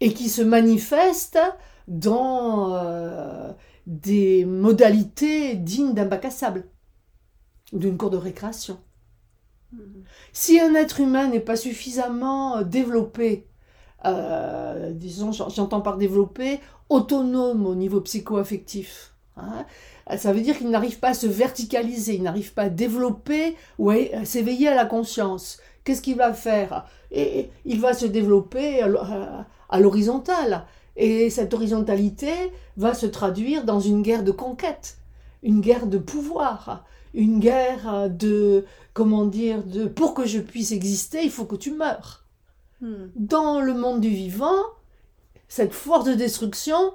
et 0.00 0.12
qui 0.12 0.28
se 0.28 0.42
manifeste 0.42 1.38
dans 1.86 2.74
euh, 2.74 3.52
des 3.86 4.44
modalités 4.44 5.54
dignes 5.54 5.94
d'un 5.94 6.06
bac 6.06 6.24
à 6.24 6.30
sable 6.30 6.68
ou 7.72 7.78
d'une 7.78 7.96
cour 7.96 8.10
de 8.10 8.16
récréation. 8.16 8.80
Si 10.32 10.60
un 10.60 10.74
être 10.74 11.00
humain 11.00 11.28
n'est 11.28 11.40
pas 11.40 11.56
suffisamment 11.56 12.58
euh, 12.58 12.62
développé, 12.64 13.46
euh, 14.04 14.92
disons, 14.92 15.32
j'entends 15.32 15.80
par 15.80 15.96
développé, 15.96 16.60
autonome 16.88 17.66
au 17.66 17.74
niveau 17.74 18.00
psycho-affectif, 18.00 19.14
hein, 19.36 19.64
ça 20.16 20.32
veut 20.32 20.40
dire 20.40 20.58
qu'il 20.58 20.70
n'arrive 20.70 20.98
pas 20.98 21.10
à 21.10 21.14
se 21.14 21.26
verticaliser, 21.26 22.14
il 22.14 22.22
n'arrive 22.22 22.52
pas 22.52 22.62
à 22.62 22.68
développer 22.68 23.56
ou 23.78 23.90
à 23.90 24.24
s'éveiller 24.24 24.68
à 24.68 24.74
la 24.74 24.86
conscience. 24.86 25.58
Qu'est-ce 25.84 26.02
qu'il 26.02 26.16
va 26.16 26.32
faire? 26.32 26.86
Il 27.12 27.80
va 27.80 27.94
se 27.94 28.06
développer 28.06 28.82
à 28.82 29.78
l'horizontale. 29.80 30.66
Et 30.96 31.30
cette 31.30 31.54
horizontalité 31.54 32.32
va 32.76 32.92
se 32.92 33.06
traduire 33.06 33.64
dans 33.64 33.80
une 33.80 34.02
guerre 34.02 34.24
de 34.24 34.32
conquête, 34.32 34.98
une 35.42 35.60
guerre 35.60 35.86
de 35.86 35.98
pouvoir, 35.98 36.84
une 37.14 37.40
guerre 37.40 38.08
de, 38.10 38.64
comment 38.92 39.26
dire, 39.26 39.64
de 39.64 39.86
pour 39.86 40.14
que 40.14 40.26
je 40.26 40.38
puisse 40.38 40.72
exister, 40.72 41.22
il 41.22 41.30
faut 41.30 41.44
que 41.44 41.56
tu 41.56 41.72
meurs. 41.72 42.26
Hmm. 42.80 43.08
Dans 43.14 43.60
le 43.60 43.74
monde 43.74 44.00
du 44.00 44.10
vivant, 44.10 44.62
cette 45.48 45.74
force 45.74 46.04
de 46.04 46.14
destruction 46.14 46.94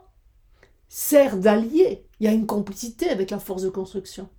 sert 0.88 1.38
d'allié. 1.38 2.07
Il 2.19 2.25
y 2.25 2.29
a 2.29 2.34
une 2.34 2.45
complicité 2.45 3.10
avec 3.10 3.29
la 3.29 3.39
force 3.39 3.63
de 3.63 3.69
construction. 3.69 4.29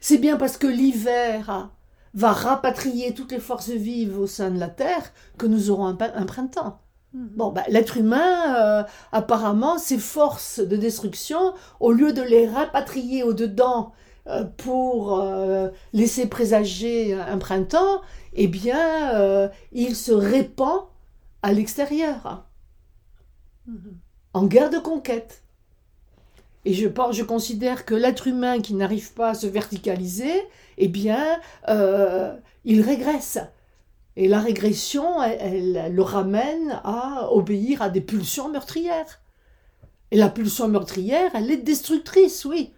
C'est 0.00 0.18
bien 0.18 0.36
parce 0.36 0.56
que 0.56 0.66
l'hiver 0.66 1.70
va 2.14 2.32
rapatrier 2.32 3.14
toutes 3.14 3.32
les 3.32 3.40
forces 3.40 3.70
vives 3.70 4.18
au 4.18 4.26
sein 4.26 4.50
de 4.50 4.58
la 4.58 4.68
Terre 4.68 5.12
que 5.36 5.46
nous 5.46 5.70
aurons 5.70 5.86
un, 5.86 6.26
printemps. 6.26 6.80
Hmm. 7.12 7.26
Bon, 7.36 7.50
ben, 7.50 7.64
l'être 7.68 7.96
humain, 7.96 8.56
euh, 8.56 8.84
apparemment, 9.12 9.78
ses 9.78 9.98
forces 9.98 10.60
de 10.60 10.76
destruction, 10.76 11.54
au 11.80 11.92
lieu 11.92 12.12
de 12.12 12.22
les 12.22 12.48
rapatrier 12.48 13.22
au-dedans 13.22 13.92
pour 14.56 15.20
euh, 15.20 15.68
laisser 15.92 16.26
présager 16.26 17.14
un 17.14 17.38
printemps, 17.38 18.02
eh 18.34 18.48
bien, 18.48 19.14
euh, 19.14 19.48
il 19.72 19.96
se 19.96 20.12
répand 20.12 20.82
à 21.42 21.52
l'extérieur, 21.52 22.46
mm-hmm. 23.68 23.94
en 24.34 24.46
guerre 24.46 24.70
de 24.70 24.78
conquête. 24.78 25.42
Et 26.64 26.74
je, 26.74 26.86
pense, 26.86 27.16
je 27.16 27.22
considère 27.22 27.86
que 27.86 27.94
l'être 27.94 28.26
humain 28.26 28.60
qui 28.60 28.74
n'arrive 28.74 29.14
pas 29.14 29.30
à 29.30 29.34
se 29.34 29.46
verticaliser, 29.46 30.42
eh 30.76 30.88
bien, 30.88 31.40
il 32.64 32.82
régresse. 32.82 33.38
Et 34.16 34.28
la 34.28 34.40
régression, 34.40 35.22
elle, 35.22 35.94
le 35.94 36.02
ramène 36.02 36.78
à 36.84 37.32
obéir 37.32 37.80
à 37.80 37.88
des 37.88 38.02
pulsions 38.02 38.50
meurtrières. 38.50 39.22
Et 40.10 40.18
la 40.18 40.28
pulsion 40.28 40.68
meurtrière, 40.68 41.30
elle 41.34 41.50
est 41.50 41.56
destructrice, 41.56 42.44
oui 42.44 42.74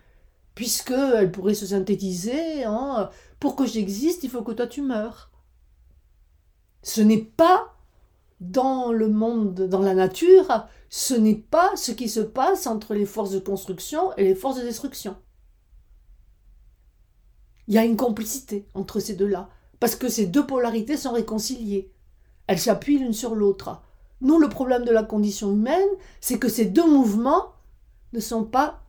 puisqu'elle 0.54 1.32
pourrait 1.32 1.54
se 1.54 1.66
synthétiser 1.66 2.66
en 2.66 3.08
pour 3.40 3.56
que 3.56 3.66
j'existe, 3.66 4.22
il 4.22 4.30
faut 4.30 4.42
que 4.42 4.52
toi 4.52 4.66
tu 4.66 4.82
meurs. 4.82 5.30
Ce 6.82 7.00
n'est 7.00 7.18
pas 7.18 7.74
dans 8.40 8.92
le 8.92 9.08
monde, 9.08 9.68
dans 9.68 9.80
la 9.80 9.94
nature, 9.94 10.66
ce 10.90 11.14
n'est 11.14 11.36
pas 11.36 11.70
ce 11.76 11.92
qui 11.92 12.08
se 12.08 12.20
passe 12.20 12.66
entre 12.66 12.94
les 12.94 13.06
forces 13.06 13.30
de 13.30 13.38
construction 13.38 14.14
et 14.16 14.24
les 14.24 14.34
forces 14.34 14.58
de 14.58 14.62
destruction. 14.62 15.16
Il 17.68 17.74
y 17.74 17.78
a 17.78 17.84
une 17.84 17.96
complicité 17.96 18.66
entre 18.74 18.98
ces 18.98 19.14
deux-là, 19.14 19.48
parce 19.78 19.94
que 19.94 20.08
ces 20.08 20.26
deux 20.26 20.44
polarités 20.44 20.96
sont 20.96 21.12
réconciliées. 21.12 21.92
Elles 22.48 22.58
s'appuient 22.58 22.98
l'une 22.98 23.12
sur 23.12 23.36
l'autre. 23.36 23.80
Nous, 24.20 24.38
le 24.38 24.48
problème 24.48 24.84
de 24.84 24.90
la 24.90 25.04
condition 25.04 25.52
humaine, 25.52 25.88
c'est 26.20 26.38
que 26.38 26.48
ces 26.48 26.66
deux 26.66 26.88
mouvements 26.88 27.52
ne 28.12 28.20
sont 28.20 28.44
pas 28.44 28.81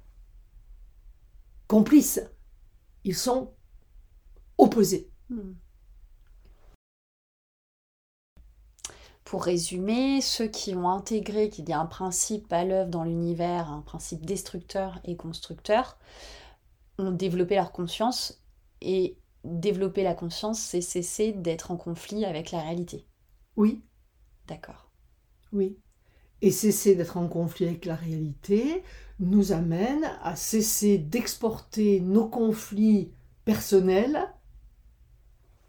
complices. 1.73 2.21
Ils 3.03 3.15
sont 3.15 3.51
opposés. 4.59 5.09
Hmm. 5.29 5.53
Pour 9.23 9.43
résumer, 9.43 10.21
ceux 10.21 10.47
qui 10.47 10.75
ont 10.75 10.87
intégré 10.87 11.49
qu'il 11.49 11.67
y 11.67 11.73
a 11.73 11.79
un 11.79 11.87
principe 11.87 12.53
à 12.53 12.63
l'œuvre 12.63 12.91
dans 12.91 13.03
l'univers, 13.03 13.71
un 13.71 13.81
principe 13.81 14.23
destructeur 14.23 14.99
et 15.03 15.15
constructeur, 15.15 15.97
ont 16.99 17.09
développé 17.09 17.55
leur 17.55 17.71
conscience 17.71 18.43
et 18.81 19.17
développer 19.43 20.03
la 20.03 20.13
conscience, 20.13 20.59
c'est 20.59 20.81
cesser 20.81 21.31
d'être 21.31 21.71
en 21.71 21.77
conflit 21.77 22.23
avec 22.23 22.51
la 22.51 22.61
réalité. 22.61 23.07
Oui. 23.55 23.81
D'accord. 24.45 24.91
Oui. 25.51 25.75
Et 26.43 26.51
cesser 26.51 26.93
d'être 26.93 27.15
en 27.15 27.29
conflit 27.29 27.67
avec 27.67 27.85
la 27.85 27.95
réalité, 27.95 28.83
nous 29.21 29.53
amène 29.53 30.03
à 30.21 30.35
cesser 30.35 30.97
d'exporter 30.97 32.01
nos 32.01 32.27
conflits 32.27 33.13
personnels, 33.45 34.27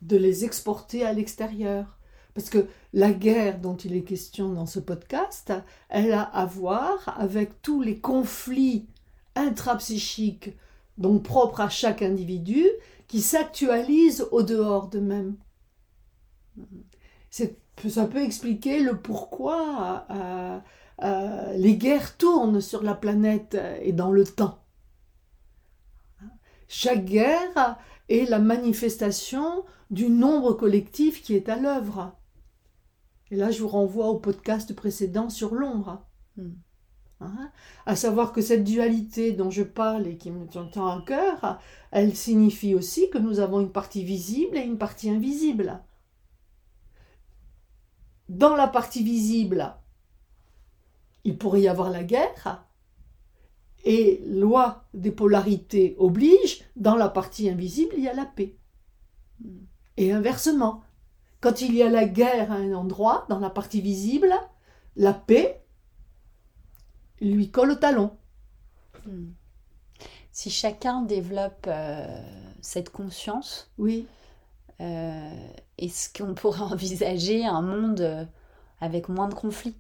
de 0.03 0.17
les 0.17 0.45
exporter 0.45 1.05
à 1.05 1.13
l'extérieur. 1.13 1.97
Parce 2.35 2.51
que 2.51 2.67
la 2.93 3.13
guerre 3.13 3.61
dont 3.61 3.77
il 3.77 3.95
est 3.95 4.03
question 4.03 4.53
dans 4.53 4.67
ce 4.67 4.81
podcast, 4.81 5.53
elle 5.91 6.13
a 6.13 6.23
à 6.23 6.45
voir 6.45 7.15
avec 7.21 7.63
tous 7.63 7.81
les 7.81 8.01
conflits 8.01 8.89
intrapsychiques, 9.37 10.57
donc 10.99 11.23
propres 11.23 11.61
à 11.61 11.69
chaque 11.69 12.03
individu, 12.03 12.67
qui 13.07 13.21
s'actualisent 13.21 14.27
au 14.33 14.43
dehors 14.43 14.89
d'eux-mêmes. 14.89 15.37
Ça 17.89 18.07
peut 18.07 18.23
expliquer 18.23 18.81
le 18.81 18.97
pourquoi 18.97 20.07
euh, 20.11 20.59
euh, 21.03 21.53
les 21.57 21.77
guerres 21.77 22.17
tournent 22.17 22.61
sur 22.61 22.83
la 22.83 22.95
planète 22.95 23.59
et 23.83 23.93
dans 23.93 24.11
le 24.11 24.25
temps. 24.25 24.59
Chaque 26.67 27.05
guerre 27.05 27.79
est 28.09 28.29
la 28.29 28.39
manifestation 28.39 29.65
du 29.91 30.09
nombre 30.09 30.55
collectif 30.55 31.23
qui 31.23 31.35
est 31.35 31.49
à 31.49 31.57
l'œuvre. 31.57 32.17
Et 33.31 33.37
là, 33.37 33.51
je 33.51 33.61
vous 33.63 33.69
renvoie 33.69 34.09
au 34.09 34.19
podcast 34.19 34.75
précédent 34.75 35.29
sur 35.29 35.55
l'ombre. 35.55 36.07
Hmm. 36.37 36.53
Hein? 37.21 37.51
à 37.87 37.97
savoir 37.97 38.33
que 38.33 38.41
cette 38.41 38.65
dualité 38.65 39.33
dont 39.33 39.51
je 39.51 39.63
parle 39.63 40.07
et 40.07 40.17
qui 40.17 40.31
me 40.31 40.47
tient 40.47 40.69
à 40.75 41.03
cœur, 41.07 41.61
elle 41.91 42.15
signifie 42.15 42.75
aussi 42.75 43.09
que 43.09 43.19
nous 43.19 43.39
avons 43.41 43.61
une 43.61 43.73
partie 43.73 44.05
visible 44.05 44.57
et 44.57 44.63
une 44.63 44.79
partie 44.79 45.11
invisible. 45.11 45.81
Dans 48.29 48.57
la 48.57 48.69
partie 48.69 49.03
visible, 49.03 49.75
il 51.25 51.37
pourrait 51.37 51.63
y 51.63 51.69
avoir 51.69 51.91
la 51.91 52.05
guerre, 52.05 52.65
et 53.85 54.23
loi 54.27 54.85
des 54.95 55.11
polarités 55.11 55.95
oblige, 55.99 56.65
dans 56.77 56.97
la 56.97 57.09
partie 57.09 57.51
invisible, 57.51 57.95
il 57.97 58.05
y 58.05 58.09
a 58.09 58.15
la 58.15 58.25
paix. 58.25 58.57
Et 59.97 60.13
inversement, 60.13 60.83
quand 61.41 61.61
il 61.61 61.75
y 61.75 61.83
a 61.83 61.91
la 61.91 62.07
guerre 62.07 62.51
à 62.51 62.57
un 62.57 62.73
endroit, 62.73 63.27
dans 63.29 63.39
la 63.39 63.51
partie 63.51 63.83
visible, 63.83 64.33
la 64.97 65.13
paix 65.13 65.63
lui 67.21 67.51
colle 67.51 67.73
au 67.73 67.75
talon. 67.77 68.17
Hmm. 69.07 69.33
Si 70.33 70.51
chacun 70.51 71.03
développe 71.03 71.67
euh, 71.69 72.23
cette 72.61 72.91
conscience, 72.91 73.71
oui. 73.79 74.07
Euh, 74.81 75.31
est-ce 75.79 76.11
qu'on 76.17 76.35
pourrait 76.35 76.63
envisager 76.63 77.45
un 77.45 77.63
monde 77.63 78.01
euh, 78.01 78.25
avec 78.81 79.09
moins 79.09 79.29
de 79.29 79.35
conflits? 79.35 79.77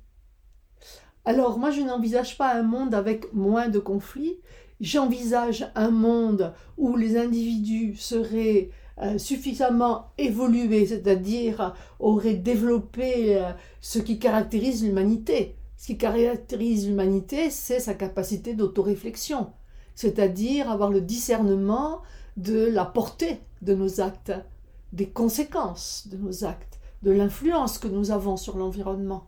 Alors 1.25 1.59
moi, 1.59 1.71
je 1.71 1.81
n'envisage 1.81 2.37
pas 2.37 2.55
un 2.55 2.63
monde 2.63 2.95
avec 2.95 3.33
moins 3.33 3.69
de 3.69 3.79
conflits. 3.79 4.37
J'envisage 4.81 5.71
un 5.75 5.91
monde 5.91 6.53
où 6.77 6.97
les 6.97 7.17
individus 7.17 7.97
seraient 7.97 8.71
euh, 8.99 9.19
suffisamment 9.19 10.13
évolué, 10.19 10.85
c'est-à-dire 10.87 11.75
aurait 11.99 12.35
développé 12.35 13.43
ce 13.81 13.99
qui 13.99 14.19
caractérise 14.19 14.85
l'humanité. 14.85 15.57
Ce 15.77 15.87
qui 15.87 15.99
caractérise 15.99 16.87
l'humanité, 16.87 17.51
c'est 17.51 17.81
sa 17.81 17.95
capacité 17.95 18.55
d'autoréflexion, 18.55 19.53
c'est-à-dire 19.95 20.71
avoir 20.71 20.91
le 20.91 21.01
discernement 21.01 22.03
de 22.37 22.67
la 22.67 22.85
portée 22.85 23.39
de 23.63 23.75
nos 23.75 24.01
actes, 24.01 24.33
des 24.95 25.09
conséquences 25.09 26.07
de 26.11 26.17
nos 26.17 26.45
actes, 26.45 26.79
de 27.03 27.11
l'influence 27.11 27.79
que 27.79 27.89
nous 27.89 28.11
avons 28.11 28.37
sur 28.37 28.57
l'environnement. 28.57 29.27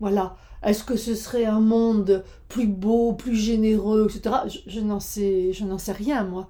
Voilà. 0.00 0.36
Est-ce 0.64 0.84
que 0.84 0.96
ce 0.96 1.14
serait 1.14 1.44
un 1.44 1.60
monde 1.60 2.24
plus 2.48 2.66
beau, 2.66 3.12
plus 3.12 3.36
généreux, 3.36 4.08
etc. 4.08 4.36
Je, 4.66 4.80
n'en 4.80 5.00
sais, 5.00 5.52
je 5.52 5.64
n'en 5.64 5.78
sais 5.78 5.92
rien, 5.92 6.24
moi. 6.24 6.48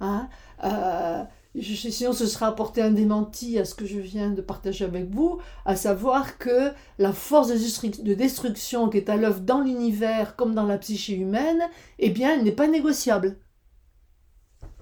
Hein? 0.00 0.28
Euh, 0.64 1.24
sinon, 1.60 2.12
ce 2.12 2.26
sera 2.26 2.46
apporter 2.48 2.82
un 2.82 2.92
démenti 2.92 3.58
à 3.58 3.64
ce 3.64 3.74
que 3.74 3.86
je 3.86 3.98
viens 3.98 4.30
de 4.30 4.40
partager 4.40 4.84
avec 4.84 5.10
vous, 5.10 5.38
à 5.64 5.76
savoir 5.76 6.38
que 6.38 6.70
la 6.98 7.12
force 7.12 7.48
de 7.48 8.14
destruction 8.14 8.88
qui 8.88 8.98
est 8.98 9.10
à 9.10 9.16
l'œuvre 9.16 9.40
dans 9.40 9.60
l'univers 9.60 10.36
comme 10.36 10.54
dans 10.54 10.66
la 10.66 10.78
psyché 10.78 11.14
humaine, 11.14 11.62
eh 11.98 12.10
bien, 12.10 12.34
elle 12.34 12.44
n'est 12.44 12.52
pas 12.52 12.68
négociable. 12.68 13.38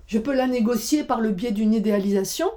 Je 0.06 0.18
peux 0.18 0.34
la 0.34 0.46
négocier 0.46 1.04
par 1.04 1.20
le 1.20 1.30
biais 1.30 1.52
d'une 1.52 1.72
idéalisation, 1.72 2.50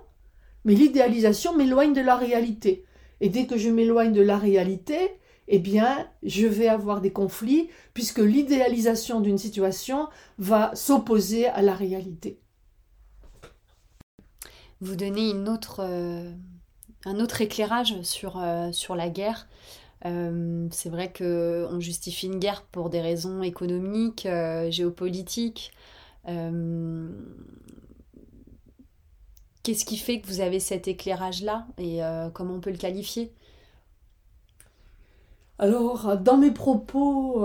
mais 0.66 0.74
l'idéalisation 0.74 1.56
m'éloigne 1.56 1.94
de 1.94 2.02
la 2.02 2.16
réalité. 2.16 2.84
Et 3.22 3.30
dès 3.30 3.46
que 3.46 3.58
je 3.58 3.70
m'éloigne 3.70 4.12
de 4.12 4.22
la 4.22 4.38
réalité, 4.38 4.98
eh 5.48 5.60
bien, 5.60 6.08
je 6.24 6.48
vais 6.48 6.68
avoir 6.68 7.00
des 7.00 7.12
conflits, 7.12 7.70
puisque 7.94 8.20
l'idéalisation 8.20 9.22
d'une 9.22 9.38
situation 9.38 10.10
va 10.38 10.76
s'opposer 10.76 11.48
à 11.48 11.62
la 11.62 11.74
réalité 11.76 12.40
vous 14.82 14.96
autre, 15.48 15.78
euh, 15.80 16.32
un 17.06 17.20
autre 17.20 17.42
éclairage 17.42 18.02
sur, 18.02 18.38
euh, 18.38 18.72
la 18.96 19.10
guerre. 19.10 19.48
Euh, 20.06 20.68
c'est 20.72 20.90
vrai 20.90 21.12
qu'on 21.12 21.80
justifie 21.80 22.28
une 22.28 22.40
guerre 22.40 22.64
pour 22.72 22.90
des 22.90 23.02
raisons 23.02 23.42
économiques, 23.42 24.28
géopolitiques. 24.70 25.72
Qu'est-ce 29.66 29.84
qui 29.84 29.98
fait 29.98 30.22
que 30.22 30.28
vous 30.28 30.42
avez 30.42 30.60
cet 30.60 30.88
éclairage-là 30.88 31.66
et 31.80 32.02
comment 32.36 32.54
on 32.54 32.60
peut 32.60 32.70
le 32.70 32.78
qualifier? 32.78 33.34
Alors, 35.58 36.18
dans 36.18 36.38
mes 36.38 36.52
propos, 36.52 37.44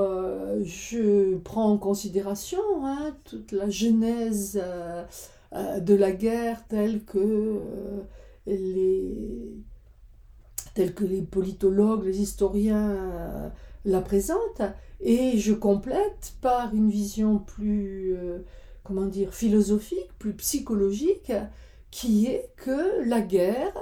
je 0.63 1.39
prends 1.39 1.73
en 1.73 1.79
considération 1.79 2.61
hein, 2.85 3.17
toute 3.25 3.53
la 3.53 3.71
genèse 3.71 4.61
euh, 5.53 5.81
de 5.81 5.95
la 5.95 6.13
guerre 6.13 6.65
telle 6.69 7.05
que, 7.05 7.19
euh, 7.19 8.03
les, 8.47 9.53
telle 10.75 10.95
que 10.95 11.05
les 11.05 11.23
politologues, 11.23 12.05
les 12.05 12.21
historiens 12.21 12.91
euh, 12.91 13.49
la 13.85 14.01
présentent, 14.01 14.63
et 15.01 15.39
je 15.39 15.53
complète 15.53 16.35
par 16.41 16.73
une 16.73 16.89
vision 16.89 17.39
plus, 17.39 18.15
comment 18.85 19.07
dire, 19.07 19.35
philosophique, 19.35 20.11
plus 20.19 20.35
psychologique, 20.35 21.33
qui 21.91 22.27
est 22.27 22.53
que 22.57 23.03
la 23.05 23.21
guerre 23.21 23.75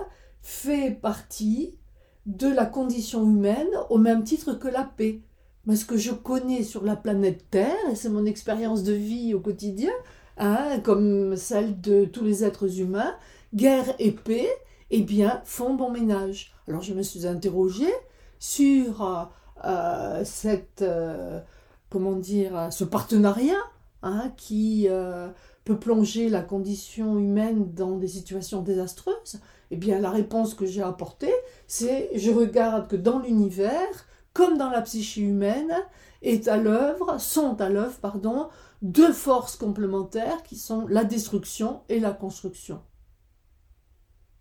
fait 0.43 0.91
partie 0.91 1.79
de 2.27 2.49
la 2.49 2.67
condition 2.67 3.23
humaine 3.23 3.69
au 3.91 3.99
même 3.99 4.25
titre 4.25 4.55
que 4.55 4.69
la 4.69 4.85
paix. 4.85 5.21
Mais 5.67 5.77
ce 5.77 5.85
que 5.85 5.97
je 5.97 6.13
connais 6.13 6.63
sur 6.63 6.85
la 6.85 6.97
planète 6.97 7.45
Terre, 7.51 7.77
et 7.91 7.95
c'est 7.95 8.09
mon 8.09 8.25
expérience 8.25 8.83
de 8.83 8.93
vie 8.93 9.35
au 9.35 9.41
quotidien, 9.41 9.93
Hein, 10.39 10.79
comme 10.85 11.37
celle 11.37 11.81
de 11.81 12.05
tous 12.05 12.23
les 12.23 12.45
êtres 12.45 12.81
humains, 12.81 13.17
guerre 13.55 13.93
et 13.99 14.13
paix, 14.13 14.49
eh 14.91 15.03
bien, 15.03 15.43
font 15.45 15.75
bon 15.75 15.91
ménage. 15.91 16.53
Alors 16.69 16.83
je 16.83 16.95
me 16.95 17.03
suis 17.03 17.27
interrogée 17.27 17.93
sur 18.39 19.31
euh, 19.65 20.23
cette, 20.25 20.83
euh, 20.83 21.41
comment 21.91 22.13
dire, 22.13 22.69
ce 22.71 22.85
partenariat 22.85 23.59
hein, 24.03 24.33
qui 24.37 24.87
euh, 24.89 25.29
plonger 25.73 26.29
la 26.29 26.43
condition 26.43 27.19
humaine 27.19 27.73
dans 27.75 27.97
des 27.97 28.09
situations 28.09 28.63
désastreuses. 28.63 29.41
Eh 29.71 29.77
bien, 29.77 29.99
la 29.99 30.11
réponse 30.11 30.55
que 30.55 30.67
j'ai 30.67 30.83
apportée, 30.83 31.35
c'est 31.67 32.11
je 32.15 32.31
regarde 32.31 32.89
que 32.89 32.97
dans 32.97 33.19
l'univers, 33.19 34.07
comme 34.33 34.59
dans 34.59 34.71
la 34.71 34.83
psyché 34.83 35.21
humaine, 35.23 35.73
est 36.23 36.49
à 36.49 36.57
l'œuvre, 36.57 37.21
sont 37.21 37.61
à 37.61 37.69
l'œuvre, 37.69 37.99
pardon, 38.01 38.49
deux 38.83 39.13
forces 39.13 39.57
complémentaires 39.57 40.43
qui 40.43 40.57
sont 40.57 40.87
la 40.89 41.05
destruction 41.05 41.83
et 41.89 42.01
la 42.01 42.13
construction. 42.13 42.81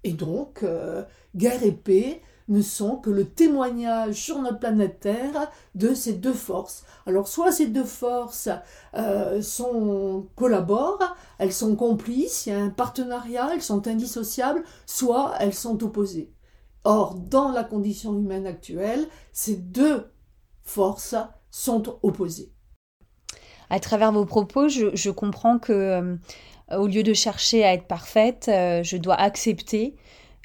Et 0.03 0.13
donc, 0.13 0.63
euh, 0.63 1.03
guerre 1.35 1.63
et 1.63 1.71
paix 1.71 2.21
ne 2.47 2.61
sont 2.61 2.97
que 2.97 3.09
le 3.09 3.25
témoignage 3.25 4.15
sur 4.15 4.41
notre 4.41 4.59
planète 4.59 4.99
Terre 5.01 5.51
de 5.75 5.93
ces 5.93 6.13
deux 6.13 6.33
forces. 6.33 6.85
Alors, 7.05 7.27
soit 7.27 7.51
ces 7.51 7.67
deux 7.67 7.83
forces 7.83 8.49
euh, 8.95 9.41
sont, 9.41 10.27
collaborent, 10.35 11.15
elles 11.39 11.53
sont 11.53 11.75
complices, 11.75 12.45
il 12.45 12.49
y 12.49 12.55
a 12.55 12.59
un 12.59 12.69
partenariat, 12.69 13.49
elles 13.53 13.61
sont 13.61 13.87
indissociables, 13.87 14.63
soit 14.85 15.33
elles 15.39 15.53
sont 15.53 15.83
opposées. 15.83 16.31
Or, 16.83 17.15
dans 17.15 17.51
la 17.51 17.63
condition 17.63 18.17
humaine 18.17 18.47
actuelle, 18.47 19.07
ces 19.33 19.55
deux 19.55 20.09
forces 20.63 21.15
sont 21.51 21.99
opposées 22.01 22.53
à 23.69 23.79
travers 23.79 24.11
vos 24.11 24.25
propos, 24.25 24.69
je, 24.69 25.09
comprends 25.09 25.59
que 25.59 25.73
euh, 25.73 26.15
au 26.77 26.87
lieu 26.87 27.03
de 27.03 27.13
chercher 27.13 27.63
à 27.63 27.73
être 27.73 27.85
parfaite, 27.85 28.49
euh, 28.49 28.83
je 28.83 28.97
dois 28.97 29.15
accepter 29.15 29.95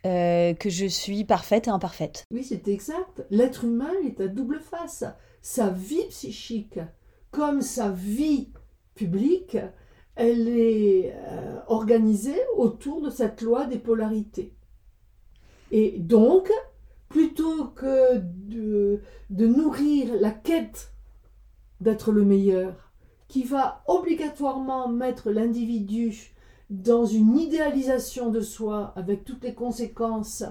euh, 0.07 0.55
que 0.55 0.71
je 0.71 0.87
suis 0.87 1.25
parfaite 1.25 1.69
et 1.69 1.71
imparfaite. 1.71 2.25
Oui, 2.33 2.45
c'est 2.45 2.69
exact. 2.69 3.25
L'être 3.31 3.65
humain 3.65 3.93
est 4.05 4.21
à 4.21 4.29
double 4.29 4.61
face. 4.61 5.05
Sa 5.41 5.71
vie 5.71 6.07
psychique, 6.09 6.79
comme 7.31 7.63
sa 7.63 7.91
vie 7.91 8.53
publique, 8.95 9.57
elle 10.15 10.49
est 10.49 11.15
organisée 11.67 12.41
autour 12.57 13.01
de 13.01 13.11
cette 13.11 13.41
loi 13.43 13.67
des 13.67 13.79
polarités. 13.79 14.55
Et 15.71 15.99
donc, 15.99 16.51
plutôt 17.09 17.69
que 17.69 18.19
de 18.19 19.01
nourrir 19.47 20.15
la 20.21 20.31
quête 20.31 20.93
d'être 21.81 22.13
le 22.13 22.25
meilleur, 22.25 22.93
qui 23.29 23.45
va 23.45 23.83
obligatoirement 23.87 24.89
mettre 24.89 25.31
l'individu 25.31 26.35
dans 26.73 27.05
une 27.05 27.39
idéalisation 27.39 28.31
de 28.31 28.41
soi 28.41 28.95
avec 28.97 29.25
toutes 29.25 29.45
les 29.45 29.53
conséquences 29.53 30.43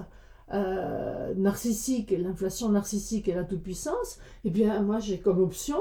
euh, 0.52 1.34
narcissiques, 1.34 2.14
l'inflation 2.16 2.68
narcissique 2.68 3.26
et 3.26 3.34
la 3.34 3.42
toute-puissance, 3.42 4.20
eh 4.44 4.50
bien 4.50 4.80
moi 4.82 5.00
j'ai 5.00 5.18
comme 5.18 5.40
option, 5.40 5.78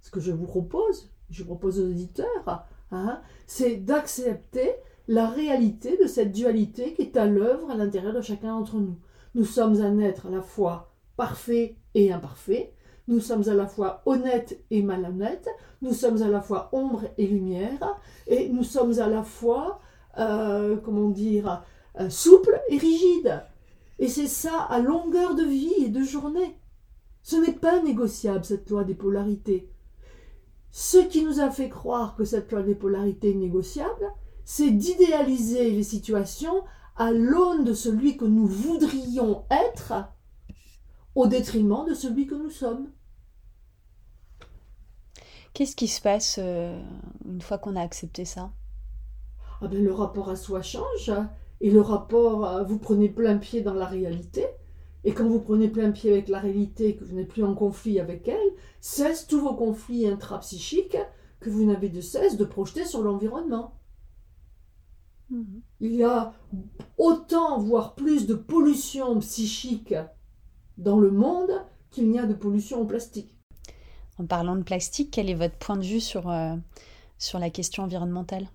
ce 0.00 0.10
que 0.10 0.18
je 0.18 0.32
vous 0.32 0.46
propose, 0.46 1.10
je 1.28 1.44
propose 1.44 1.78
aux 1.78 1.90
auditeurs, 1.90 2.66
hein, 2.90 3.20
c'est 3.46 3.76
d'accepter 3.76 4.76
la 5.08 5.28
réalité 5.28 5.98
de 5.98 6.06
cette 6.06 6.32
dualité 6.32 6.94
qui 6.94 7.02
est 7.02 7.18
à 7.18 7.26
l'œuvre 7.26 7.70
à 7.70 7.74
l'intérieur 7.74 8.14
de 8.14 8.22
chacun 8.22 8.56
d'entre 8.56 8.76
nous. 8.76 8.98
Nous 9.34 9.44
sommes 9.44 9.82
un 9.82 9.98
être 9.98 10.26
à 10.26 10.30
la 10.30 10.40
fois 10.40 10.94
parfait 11.18 11.76
et 11.94 12.10
imparfait, 12.10 12.72
nous 13.08 13.20
sommes 13.20 13.48
à 13.48 13.54
la 13.54 13.66
fois 13.66 14.02
honnêtes 14.06 14.62
et 14.70 14.82
malhonnêtes, 14.82 15.48
nous 15.80 15.92
sommes 15.92 16.22
à 16.22 16.28
la 16.28 16.40
fois 16.40 16.68
ombre 16.72 17.02
et 17.18 17.26
lumière, 17.26 17.98
et 18.26 18.48
nous 18.48 18.62
sommes 18.62 18.98
à 19.00 19.08
la 19.08 19.22
fois, 19.22 19.80
euh, 20.18 20.76
comment 20.76 21.08
dire, 21.08 21.64
euh, 22.00 22.08
souples 22.08 22.60
et 22.68 22.78
rigides. 22.78 23.42
Et 23.98 24.08
c'est 24.08 24.28
ça 24.28 24.62
à 24.62 24.80
longueur 24.80 25.34
de 25.34 25.44
vie 25.44 25.84
et 25.84 25.88
de 25.88 26.02
journée. 26.02 26.56
Ce 27.22 27.36
n'est 27.36 27.52
pas 27.52 27.80
négociable, 27.82 28.44
cette 28.44 28.68
loi 28.70 28.84
des 28.84 28.94
polarités. 28.94 29.68
Ce 30.70 30.98
qui 30.98 31.24
nous 31.24 31.40
a 31.40 31.50
fait 31.50 31.68
croire 31.68 32.16
que 32.16 32.24
cette 32.24 32.50
loi 32.50 32.62
des 32.62 32.74
polarités 32.74 33.30
est 33.30 33.34
négociable, 33.34 34.12
c'est 34.44 34.70
d'idéaliser 34.70 35.70
les 35.70 35.82
situations 35.82 36.64
à 36.96 37.12
l'aune 37.12 37.64
de 37.64 37.74
celui 37.74 38.16
que 38.16 38.24
nous 38.24 38.46
voudrions 38.46 39.44
être 39.50 39.94
au 41.14 41.26
détriment 41.26 41.84
de 41.88 41.94
celui 41.94 42.26
que 42.26 42.34
nous 42.34 42.50
sommes. 42.50 42.90
Qu'est-ce 45.54 45.76
qui 45.76 45.88
se 45.88 46.00
passe 46.00 46.36
euh, 46.38 46.80
une 47.26 47.42
fois 47.42 47.58
qu'on 47.58 47.76
a 47.76 47.82
accepté 47.82 48.24
ça? 48.24 48.50
Ah 49.60 49.68
ben, 49.68 49.82
Le 49.82 49.92
rapport 49.92 50.30
à 50.30 50.36
soi 50.36 50.62
change 50.62 51.12
et 51.60 51.70
le 51.70 51.80
rapport, 51.80 52.64
vous 52.64 52.78
prenez 52.78 53.08
plein 53.08 53.36
pied 53.36 53.60
dans 53.60 53.74
la 53.74 53.86
réalité. 53.86 54.46
Et 55.04 55.12
quand 55.12 55.28
vous 55.28 55.40
prenez 55.40 55.68
plein 55.68 55.90
pied 55.90 56.12
avec 56.12 56.28
la 56.28 56.38
réalité 56.38 56.88
et 56.88 56.96
que 56.96 57.04
vous 57.04 57.16
n'êtes 57.16 57.28
plus 57.28 57.44
en 57.44 57.54
conflit 57.54 57.98
avec 57.98 58.28
elle, 58.28 58.52
cessent 58.80 59.26
tous 59.26 59.40
vos 59.40 59.54
conflits 59.54 60.06
intrapsychiques 60.06 60.98
que 61.40 61.50
vous 61.50 61.64
n'avez 61.64 61.88
de 61.88 62.00
cesse 62.00 62.36
de 62.36 62.44
projeter 62.44 62.84
sur 62.84 63.02
l'environnement. 63.02 63.74
Mhm. 65.30 65.62
Il 65.80 65.96
y 65.96 66.04
a 66.04 66.34
autant, 66.98 67.58
voire 67.58 67.94
plus 67.94 68.26
de 68.26 68.34
pollution 68.34 69.18
psychique 69.18 69.94
dans 70.78 70.98
le 70.98 71.10
monde 71.10 71.50
qu'il 71.90 72.10
n'y 72.10 72.18
a 72.18 72.26
de 72.26 72.34
pollution 72.34 72.80
au 72.80 72.84
plastique. 72.84 73.36
En 74.18 74.26
parlant 74.26 74.56
de 74.56 74.62
plastique, 74.62 75.10
quel 75.10 75.30
est 75.30 75.34
votre 75.34 75.56
point 75.56 75.76
de 75.76 75.84
vue 75.84 76.00
sur, 76.00 76.30
euh, 76.30 76.54
sur 77.18 77.38
la 77.38 77.50
question 77.50 77.84
environnementale? 77.84 78.46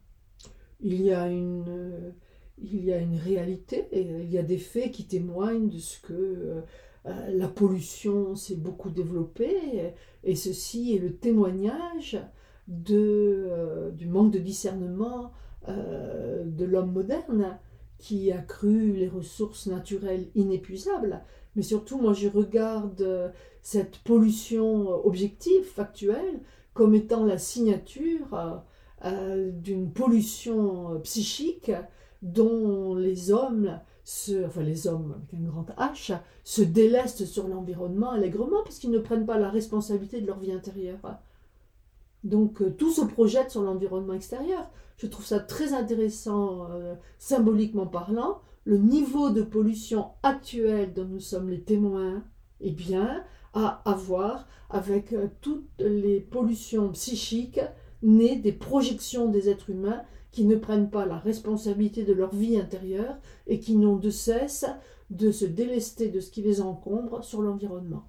Il 0.80 1.02
y, 1.02 1.12
a 1.12 1.28
une, 1.28 2.14
il 2.60 2.86
y 2.86 2.94
a 2.94 3.00
une 3.00 3.18
réalité, 3.18 3.88
et 3.92 4.02
il 4.02 4.32
y 4.32 4.38
a 4.38 4.44
des 4.44 4.60
faits 4.60 4.92
qui 4.92 5.06
témoignent 5.08 5.70
de 5.70 5.80
ce 5.80 6.00
que 6.00 6.14
euh, 6.14 6.62
euh, 7.08 7.12
la 7.36 7.48
pollution 7.48 8.36
s'est 8.36 8.56
beaucoup 8.56 8.92
développée, 8.92 9.94
et 10.24 10.36
ceci 10.36 10.96
est 10.96 11.00
le 11.00 11.16
témoignage 11.16 12.20
de, 12.68 13.92
du 13.94 14.08
manque 14.08 14.32
de 14.32 14.40
discernement 14.40 15.32
de 15.68 16.66
l'homme 16.66 16.92
moderne 16.92 17.58
qui 17.98 18.32
a 18.32 18.38
cru 18.38 18.94
les 18.94 19.08
ressources 19.08 19.68
naturelles 19.68 20.28
inépuisables. 20.36 21.22
Mais 21.58 21.64
surtout, 21.64 21.98
moi, 22.00 22.14
je 22.14 22.30
regarde 22.30 23.34
cette 23.62 23.98
pollution 23.98 25.06
objective, 25.06 25.66
factuelle, 25.66 26.40
comme 26.74 26.96
étant 26.96 27.26
la 27.26 27.38
signature 27.40 28.62
euh, 29.06 29.52
d'une 29.52 29.92
pollution 29.92 30.94
euh, 30.94 31.00
psychique 31.00 31.72
dont 32.22 32.96
les 32.96 33.32
hommes, 33.32 33.80
enfin 34.46 34.62
les 34.64 34.88
hommes 34.88 35.16
avec 35.18 35.40
un 35.40 35.48
grand 35.48 35.66
H, 35.78 36.18
se 36.44 36.62
délestent 36.64 37.26
sur 37.26 37.48
l'environnement 37.48 38.12
allègrement 38.12 38.64
parce 38.64 38.80
qu'ils 38.80 38.90
ne 38.90 39.00
prennent 39.00 39.26
pas 39.26 39.38
la 39.38 39.50
responsabilité 39.50 40.22
de 40.22 40.26
leur 40.26 40.40
vie 40.40 40.52
intérieure. 40.52 41.20
Donc 42.24 42.62
euh, 42.62 42.70
tout 42.72 42.92
se 42.92 43.02
projette 43.02 43.52
sur 43.52 43.64
l'environnement 43.64 44.14
extérieur. 44.14 44.70
Je 44.98 45.06
trouve 45.06 45.26
ça 45.26 45.40
très 45.40 45.74
intéressant, 45.74 46.68
symboliquement 47.20 47.86
parlant. 47.86 48.42
Le 48.68 48.78
niveau 48.78 49.30
de 49.30 49.44
pollution 49.44 50.10
actuel 50.24 50.94
dont 50.94 51.06
nous 51.06 51.22
sommes 51.22 51.50
les 51.50 51.62
témoins, 51.62 52.26
eh 52.60 52.72
bien, 52.72 53.24
à 53.54 53.82
avoir 53.90 54.46
avec 54.70 55.16
toutes 55.40 55.70
les 55.80 56.20
pollutions 56.20 56.92
psychiques 56.92 57.62
nées 58.04 58.36
des 58.36 58.52
projections 58.52 59.30
des 59.30 59.48
êtres 59.48 59.70
humains 59.70 60.02
qui 60.32 60.44
ne 60.44 60.58
prennent 60.58 60.90
pas 60.90 61.06
la 61.06 61.18
responsabilité 61.18 62.04
de 62.04 62.12
leur 62.12 62.36
vie 62.36 62.60
intérieure 62.60 63.16
et 63.48 63.62
qui 63.62 63.78
n'ont 63.78 63.96
de 63.96 64.10
cesse 64.10 64.66
de 65.12 65.32
se 65.32 65.46
délester 65.46 66.10
de 66.10 66.20
ce 66.20 66.30
qui 66.30 66.42
les 66.42 66.60
encombre 66.60 67.24
sur 67.24 67.42
l'environnement. 67.42 68.04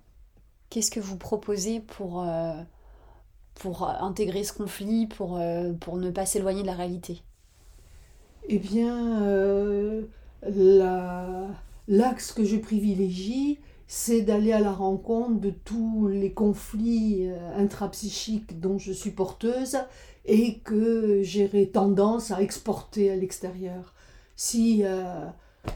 Qu'est-ce 0.71 0.90
que 0.90 0.99
vous 0.99 1.18
proposez 1.18 1.79
pour, 1.79 2.21
euh, 2.25 2.61
pour 3.55 3.88
intégrer 3.88 4.42
ce 4.42 4.53
conflit, 4.53 5.07
pour, 5.07 5.37
euh, 5.37 5.73
pour 5.75 5.99
ne 5.99 6.11
pas 6.11 6.27
s'éloigner 6.27 6.62
de 6.62 6.66
la 6.66 6.75
réalité? 6.75 7.23
Eh 8.49 8.59
bien, 8.59 9.23
euh, 9.23 10.03
l'axe 10.42 12.33
que 12.33 12.44
je 12.44 12.57
privilégie, 12.57 13.59
c'est 13.88 14.20
d'aller 14.20 14.53
à 14.53 14.61
la 14.61 14.70
rencontre 14.70 15.40
de 15.40 15.48
tous 15.51 16.09
les 16.09 16.33
conflits 16.33 17.27
euh, 17.27 17.57
intrapsychiques 17.57 18.61
dont 18.61 18.79
je 18.79 18.92
suis 18.92 19.11
porteuse 19.11 19.79
et 20.27 20.59
que 20.59 21.22
j'ai 21.22 21.70
tendance 21.70 22.31
à 22.31 22.42
exporter 22.42 23.11
à 23.11 23.16
l'extérieur. 23.16 23.94
Si 24.37 24.83
euh, 24.85 25.24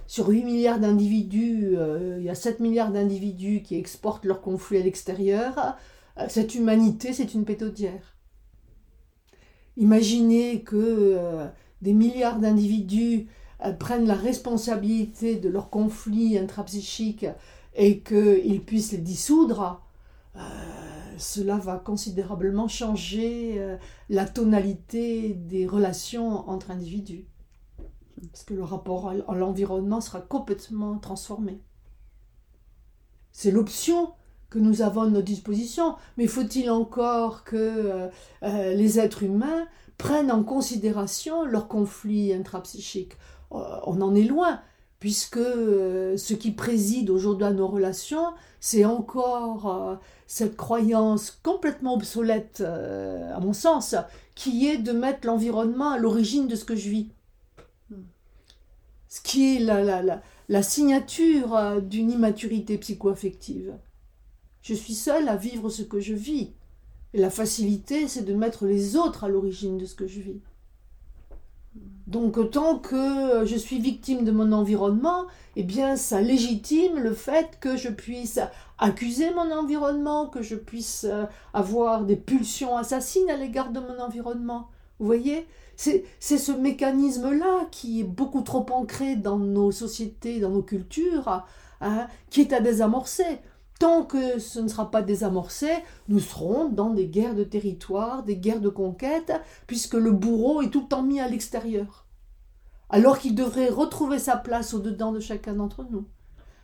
sur 0.06 0.28
8 0.28 0.44
milliards 0.44 0.78
d'individus, 0.78 1.70
euh, 1.74 2.18
il 2.18 2.24
y 2.24 2.28
a 2.28 2.34
7 2.34 2.60
milliards 2.60 2.92
d'individus 2.92 3.62
qui 3.62 3.76
exportent 3.76 4.26
leurs 4.26 4.42
conflits 4.42 4.76
à 4.76 4.82
l'extérieur, 4.82 5.76
cette 6.28 6.54
humanité, 6.54 7.14
c'est 7.14 7.32
une 7.32 7.46
pétodière. 7.46 8.18
Imaginez 9.78 10.60
que 10.60 11.16
des 11.80 11.94
milliards 11.94 12.38
d'individus 12.38 13.28
prennent 13.78 14.06
la 14.06 14.14
responsabilité 14.14 15.36
de 15.36 15.48
leurs 15.48 15.70
conflits 15.70 16.38
intrapsychiques 16.38 17.26
et 17.74 18.00
qu'ils 18.00 18.62
puissent 18.64 18.92
les 18.92 18.98
dissoudre, 18.98 19.82
euh, 20.36 20.40
cela 21.18 21.56
va 21.56 21.78
considérablement 21.78 22.68
changer 22.68 23.54
euh, 23.58 23.76
la 24.08 24.26
tonalité 24.26 25.34
des 25.34 25.66
relations 25.66 26.48
entre 26.48 26.70
individus. 26.70 27.26
Parce 28.30 28.44
que 28.44 28.54
le 28.54 28.62
rapport 28.62 29.10
à 29.10 29.34
l'environnement 29.34 30.00
sera 30.00 30.20
complètement 30.20 30.98
transformé. 30.98 31.60
C'est 33.32 33.50
l'option 33.50 34.12
que 34.48 34.58
nous 34.58 34.82
avons 34.82 35.02
à 35.02 35.08
notre 35.08 35.24
disposition, 35.24 35.96
mais 36.18 36.26
faut-il 36.26 36.70
encore 36.70 37.42
que 37.42 38.10
euh, 38.42 38.74
les 38.74 39.00
êtres 39.00 39.22
humains 39.22 39.66
prennent 39.96 40.30
en 40.30 40.44
considération 40.44 41.44
leurs 41.44 41.68
conflits 41.68 42.32
intrapsychiques 42.32 43.16
On 43.52 44.00
en 44.00 44.14
est 44.14 44.24
loin 44.24 44.60
puisque 45.02 45.36
euh, 45.36 46.16
ce 46.16 46.32
qui 46.32 46.52
préside 46.52 47.10
aujourd'hui 47.10 47.44
à 47.48 47.52
nos 47.52 47.66
relations, 47.66 48.34
c'est 48.60 48.84
encore 48.84 49.66
euh, 49.66 49.96
cette 50.28 50.56
croyance 50.56 51.32
complètement 51.42 51.94
obsolète, 51.94 52.60
euh, 52.60 53.34
à 53.34 53.40
mon 53.40 53.52
sens, 53.52 53.96
qui 54.36 54.68
est 54.68 54.78
de 54.78 54.92
mettre 54.92 55.26
l'environnement 55.26 55.90
à 55.90 55.98
l'origine 55.98 56.46
de 56.46 56.54
ce 56.54 56.64
que 56.64 56.76
je 56.76 56.88
vis. 56.88 57.08
Ce 59.08 59.20
qui 59.20 59.56
est 59.56 59.58
la, 59.58 59.82
la, 59.82 60.22
la 60.48 60.62
signature 60.62 61.82
d'une 61.82 62.12
immaturité 62.12 62.78
psycho-affective. 62.78 63.74
Je 64.62 64.72
suis 64.72 64.94
seule 64.94 65.28
à 65.28 65.34
vivre 65.34 65.68
ce 65.68 65.82
que 65.82 65.98
je 65.98 66.14
vis. 66.14 66.52
Et 67.12 67.18
la 67.18 67.30
facilité, 67.30 68.06
c'est 68.06 68.22
de 68.22 68.34
mettre 68.34 68.66
les 68.66 68.94
autres 68.94 69.24
à 69.24 69.28
l'origine 69.28 69.78
de 69.78 69.84
ce 69.84 69.96
que 69.96 70.06
je 70.06 70.20
vis. 70.20 70.40
Donc 72.06 72.50
tant 72.50 72.78
que 72.78 73.46
je 73.46 73.56
suis 73.56 73.78
victime 73.78 74.24
de 74.24 74.32
mon 74.32 74.52
environnement, 74.52 75.26
eh 75.56 75.62
bien 75.62 75.96
ça 75.96 76.20
légitime 76.20 76.98
le 76.98 77.14
fait 77.14 77.58
que 77.60 77.76
je 77.76 77.88
puisse 77.88 78.38
accuser 78.78 79.30
mon 79.32 79.50
environnement, 79.50 80.26
que 80.26 80.42
je 80.42 80.56
puisse 80.56 81.06
euh, 81.08 81.24
avoir 81.54 82.04
des 82.04 82.16
pulsions 82.16 82.76
assassines 82.76 83.30
à 83.30 83.36
l'égard 83.36 83.70
de 83.70 83.80
mon 83.80 83.98
environnement. 84.00 84.68
Vous 84.98 85.06
voyez? 85.06 85.46
C'est 85.76 86.04
ce 86.20 86.52
mécanisme-là 86.52 87.66
qui 87.70 88.00
est 88.00 88.04
beaucoup 88.04 88.42
trop 88.42 88.66
ancré 88.70 89.16
dans 89.16 89.38
nos 89.38 89.72
sociétés, 89.72 90.38
dans 90.38 90.50
nos 90.50 90.62
cultures, 90.62 91.44
hein, 91.80 92.06
qui 92.30 92.42
est 92.42 92.52
à 92.52 92.60
désamorcer. 92.60 93.40
Tant 93.82 94.04
que 94.04 94.38
ce 94.38 94.60
ne 94.60 94.68
sera 94.68 94.92
pas 94.92 95.02
désamorcé, 95.02 95.68
nous 96.06 96.20
serons 96.20 96.68
dans 96.68 96.90
des 96.90 97.08
guerres 97.08 97.34
de 97.34 97.42
territoire, 97.42 98.22
des 98.22 98.36
guerres 98.36 98.60
de 98.60 98.68
conquête, 98.68 99.32
puisque 99.66 99.94
le 99.94 100.12
bourreau 100.12 100.62
est 100.62 100.70
tout 100.70 100.82
le 100.82 100.86
temps 100.86 101.02
mis 101.02 101.18
à 101.18 101.26
l'extérieur. 101.26 102.06
Alors 102.90 103.18
qu'il 103.18 103.34
devrait 103.34 103.70
retrouver 103.70 104.20
sa 104.20 104.36
place 104.36 104.72
au-dedans 104.72 105.10
de 105.10 105.18
chacun 105.18 105.54
d'entre 105.54 105.84
nous. 105.90 106.06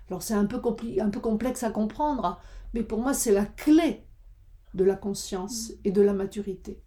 Alors 0.08 0.22
c'est 0.22 0.34
un 0.34 0.44
peu, 0.44 0.62
un 1.00 1.10
peu 1.10 1.18
complexe 1.18 1.64
à 1.64 1.70
comprendre, 1.70 2.40
mais 2.72 2.84
pour 2.84 3.00
moi 3.00 3.14
c'est 3.14 3.32
la 3.32 3.46
clé 3.46 4.06
de 4.74 4.84
la 4.84 4.94
conscience 4.94 5.72
et 5.82 5.90
de 5.90 6.02
la 6.02 6.12
maturité. 6.12 6.80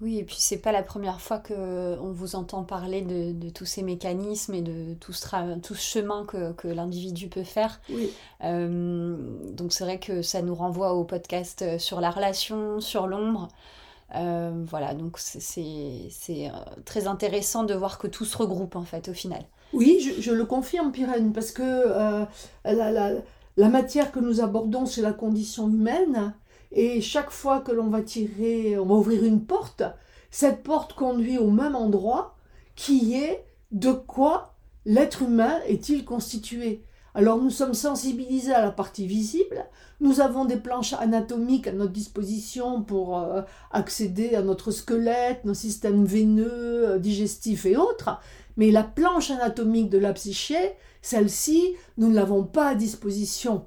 Oui, 0.00 0.18
et 0.18 0.24
puis 0.24 0.36
c'est 0.38 0.58
pas 0.58 0.70
la 0.70 0.84
première 0.84 1.20
fois 1.20 1.38
que 1.38 1.98
on 1.98 2.12
vous 2.12 2.36
entend 2.36 2.62
parler 2.62 3.02
de, 3.02 3.50
tous 3.50 3.64
ces 3.64 3.82
mécanismes 3.82 4.54
et 4.54 4.62
de 4.62 4.94
tout 4.94 5.12
ce, 5.12 5.58
tout 5.58 5.74
ce 5.74 5.98
chemin 5.98 6.24
que, 6.24 6.68
l'individu 6.68 7.28
peut 7.28 7.42
faire. 7.42 7.80
Oui. 7.90 8.12
Euh, 8.44 9.16
donc 9.52 9.72
c'est 9.72 9.82
vrai 9.82 9.98
que 9.98 10.22
ça 10.22 10.40
nous 10.40 10.54
renvoie 10.54 10.94
au 10.94 11.02
podcast 11.02 11.62
euh, 11.62 11.78
sur 11.78 12.00
la 12.00 12.10
relation, 12.10 12.80
sur 12.80 13.08
l'ombre. 13.08 13.48
Euh, 14.14 14.64
voilà, 14.68 14.94
donc 14.94 15.18
c'est 15.18 16.50
très 16.84 17.08
intéressant 17.08 17.64
de 17.64 17.74
voir 17.74 17.98
que 17.98 18.06
tout 18.06 18.24
se 18.24 18.38
regroupe 18.38 18.76
en 18.76 18.84
fait 18.84 19.08
au 19.08 19.14
final. 19.14 19.42
Oui, 19.72 19.98
je, 20.20 20.30
le 20.30 20.44
confirme, 20.46 20.92
Pyrène, 20.92 21.32
parce 21.32 21.50
que 21.50 21.84
la, 22.64 22.92
la, 22.92 23.10
la, 23.56 23.68
matière 23.68 24.12
que 24.12 24.18
nous 24.20 24.40
abordons, 24.40 24.86
c'est 24.86 25.02
la 25.02 25.12
condition 25.12 25.68
humaine. 25.68 26.32
Et 26.72 27.00
chaque 27.00 27.30
fois 27.30 27.60
que 27.60 27.72
l'on 27.72 27.88
va 27.88 28.02
tirer, 28.02 28.78
on 28.78 28.86
va 28.86 28.94
ouvrir 28.94 29.24
une 29.24 29.44
porte, 29.44 29.82
cette 30.30 30.62
porte 30.62 30.92
conduit 30.92 31.38
au 31.38 31.50
même 31.50 31.74
endroit 31.74 32.36
qui 32.76 33.14
est 33.14 33.44
de 33.72 33.92
quoi 33.92 34.54
l'être 34.84 35.22
humain 35.22 35.60
est-il 35.66 36.04
constitué. 36.04 36.84
Alors 37.14 37.38
nous 37.38 37.50
sommes 37.50 37.74
sensibilisés 37.74 38.52
à 38.52 38.62
la 38.62 38.70
partie 38.70 39.06
visible, 39.06 39.66
nous 40.00 40.20
avons 40.20 40.44
des 40.44 40.56
planches 40.56 40.92
anatomiques 40.92 41.66
à 41.66 41.72
notre 41.72 41.92
disposition 41.92 42.82
pour 42.82 43.18
euh, 43.18 43.42
accéder 43.72 44.36
à 44.36 44.42
notre 44.42 44.70
squelette, 44.70 45.44
nos 45.44 45.54
systèmes 45.54 46.04
veineux, 46.04 46.90
euh, 46.90 46.98
digestifs 46.98 47.66
et 47.66 47.76
autres, 47.76 48.20
mais 48.56 48.70
la 48.70 48.84
planche 48.84 49.30
anatomique 49.30 49.90
de 49.90 49.98
la 49.98 50.12
psyché, 50.12 50.74
celle-ci, 51.02 51.74
nous 51.96 52.08
ne 52.08 52.14
l'avons 52.14 52.44
pas 52.44 52.68
à 52.68 52.74
disposition. 52.74 53.66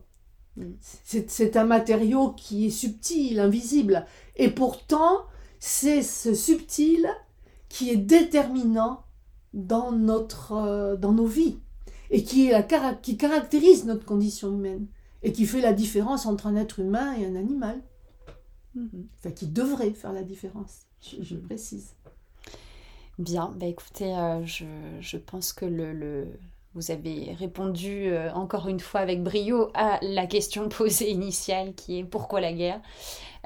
C'est 1.03 1.57
un 1.57 1.63
matériau 1.63 2.31
qui 2.31 2.67
est 2.67 2.71
subtil, 2.71 3.39
invisible. 3.39 4.05
Et 4.35 4.49
pourtant, 4.49 5.25
c'est 5.59 6.01
ce 6.01 6.33
subtil 6.33 7.07
qui 7.69 7.89
est 7.89 7.97
déterminant 7.97 9.03
dans, 9.53 9.91
notre, 9.91 10.53
euh, 10.53 10.95
dans 10.95 11.13
nos 11.13 11.25
vies 11.25 11.59
et 12.09 12.23
qui, 12.23 12.47
est 12.47 12.51
la, 12.51 12.93
qui 12.95 13.17
caractérise 13.17 13.85
notre 13.85 14.05
condition 14.05 14.53
humaine 14.53 14.87
et 15.23 15.31
qui 15.31 15.45
fait 15.45 15.61
la 15.61 15.73
différence 15.73 16.25
entre 16.25 16.47
un 16.47 16.55
être 16.55 16.79
humain 16.79 17.13
et 17.13 17.25
un 17.25 17.35
animal. 17.35 17.81
Mm-hmm. 18.75 19.05
Enfin, 19.17 19.31
qui 19.31 19.47
devrait 19.47 19.91
faire 19.91 20.13
la 20.13 20.23
différence, 20.23 20.81
je, 21.01 21.35
précise. 21.35 21.93
Bien, 23.19 23.53
bah 23.57 23.67
écoutez, 23.67 24.15
euh, 24.15 24.45
je, 24.45 24.65
je, 24.99 25.17
pense 25.17 25.53
que 25.53 25.65
le 25.65 26.27
vous 26.73 26.91
avez 26.91 27.34
répondu 27.34 28.07
euh, 28.07 28.31
encore 28.34 28.67
une 28.67 28.79
fois 28.79 29.01
avec 29.01 29.23
brio 29.23 29.69
à 29.73 29.99
la 30.01 30.25
question 30.25 30.69
posée 30.77 31.12
initiale 31.12 31.73
qui 31.75 31.99
est 31.99 32.03
pourquoi 32.03 32.41
la 32.41 32.53
guerre? 32.53 32.81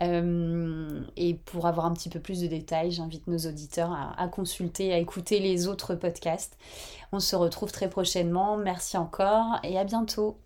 Et 0.01 1.33
pour 1.45 1.67
avoir 1.67 1.85
un 1.85 1.93
petit 1.93 2.09
peu 2.09 2.19
plus 2.19 2.41
de 2.41 2.47
détails, 2.47 2.91
j'invite 2.91 3.27
nos 3.27 3.37
auditeurs 3.37 3.93
à, 3.93 4.21
à 4.21 4.27
consulter, 4.27 4.93
à 4.93 4.97
écouter 4.97 5.39
les 5.39 5.67
autres 5.67 5.95
podcasts. 5.95 6.57
On 7.13 7.21
se 7.21 7.35
retrouve 7.37 7.71
très 7.71 7.89
prochainement. 7.89 8.57
Merci 8.57 8.97
encore 8.97 9.59
et 9.63 9.79
à 9.79 9.85
bientôt. 9.85 10.37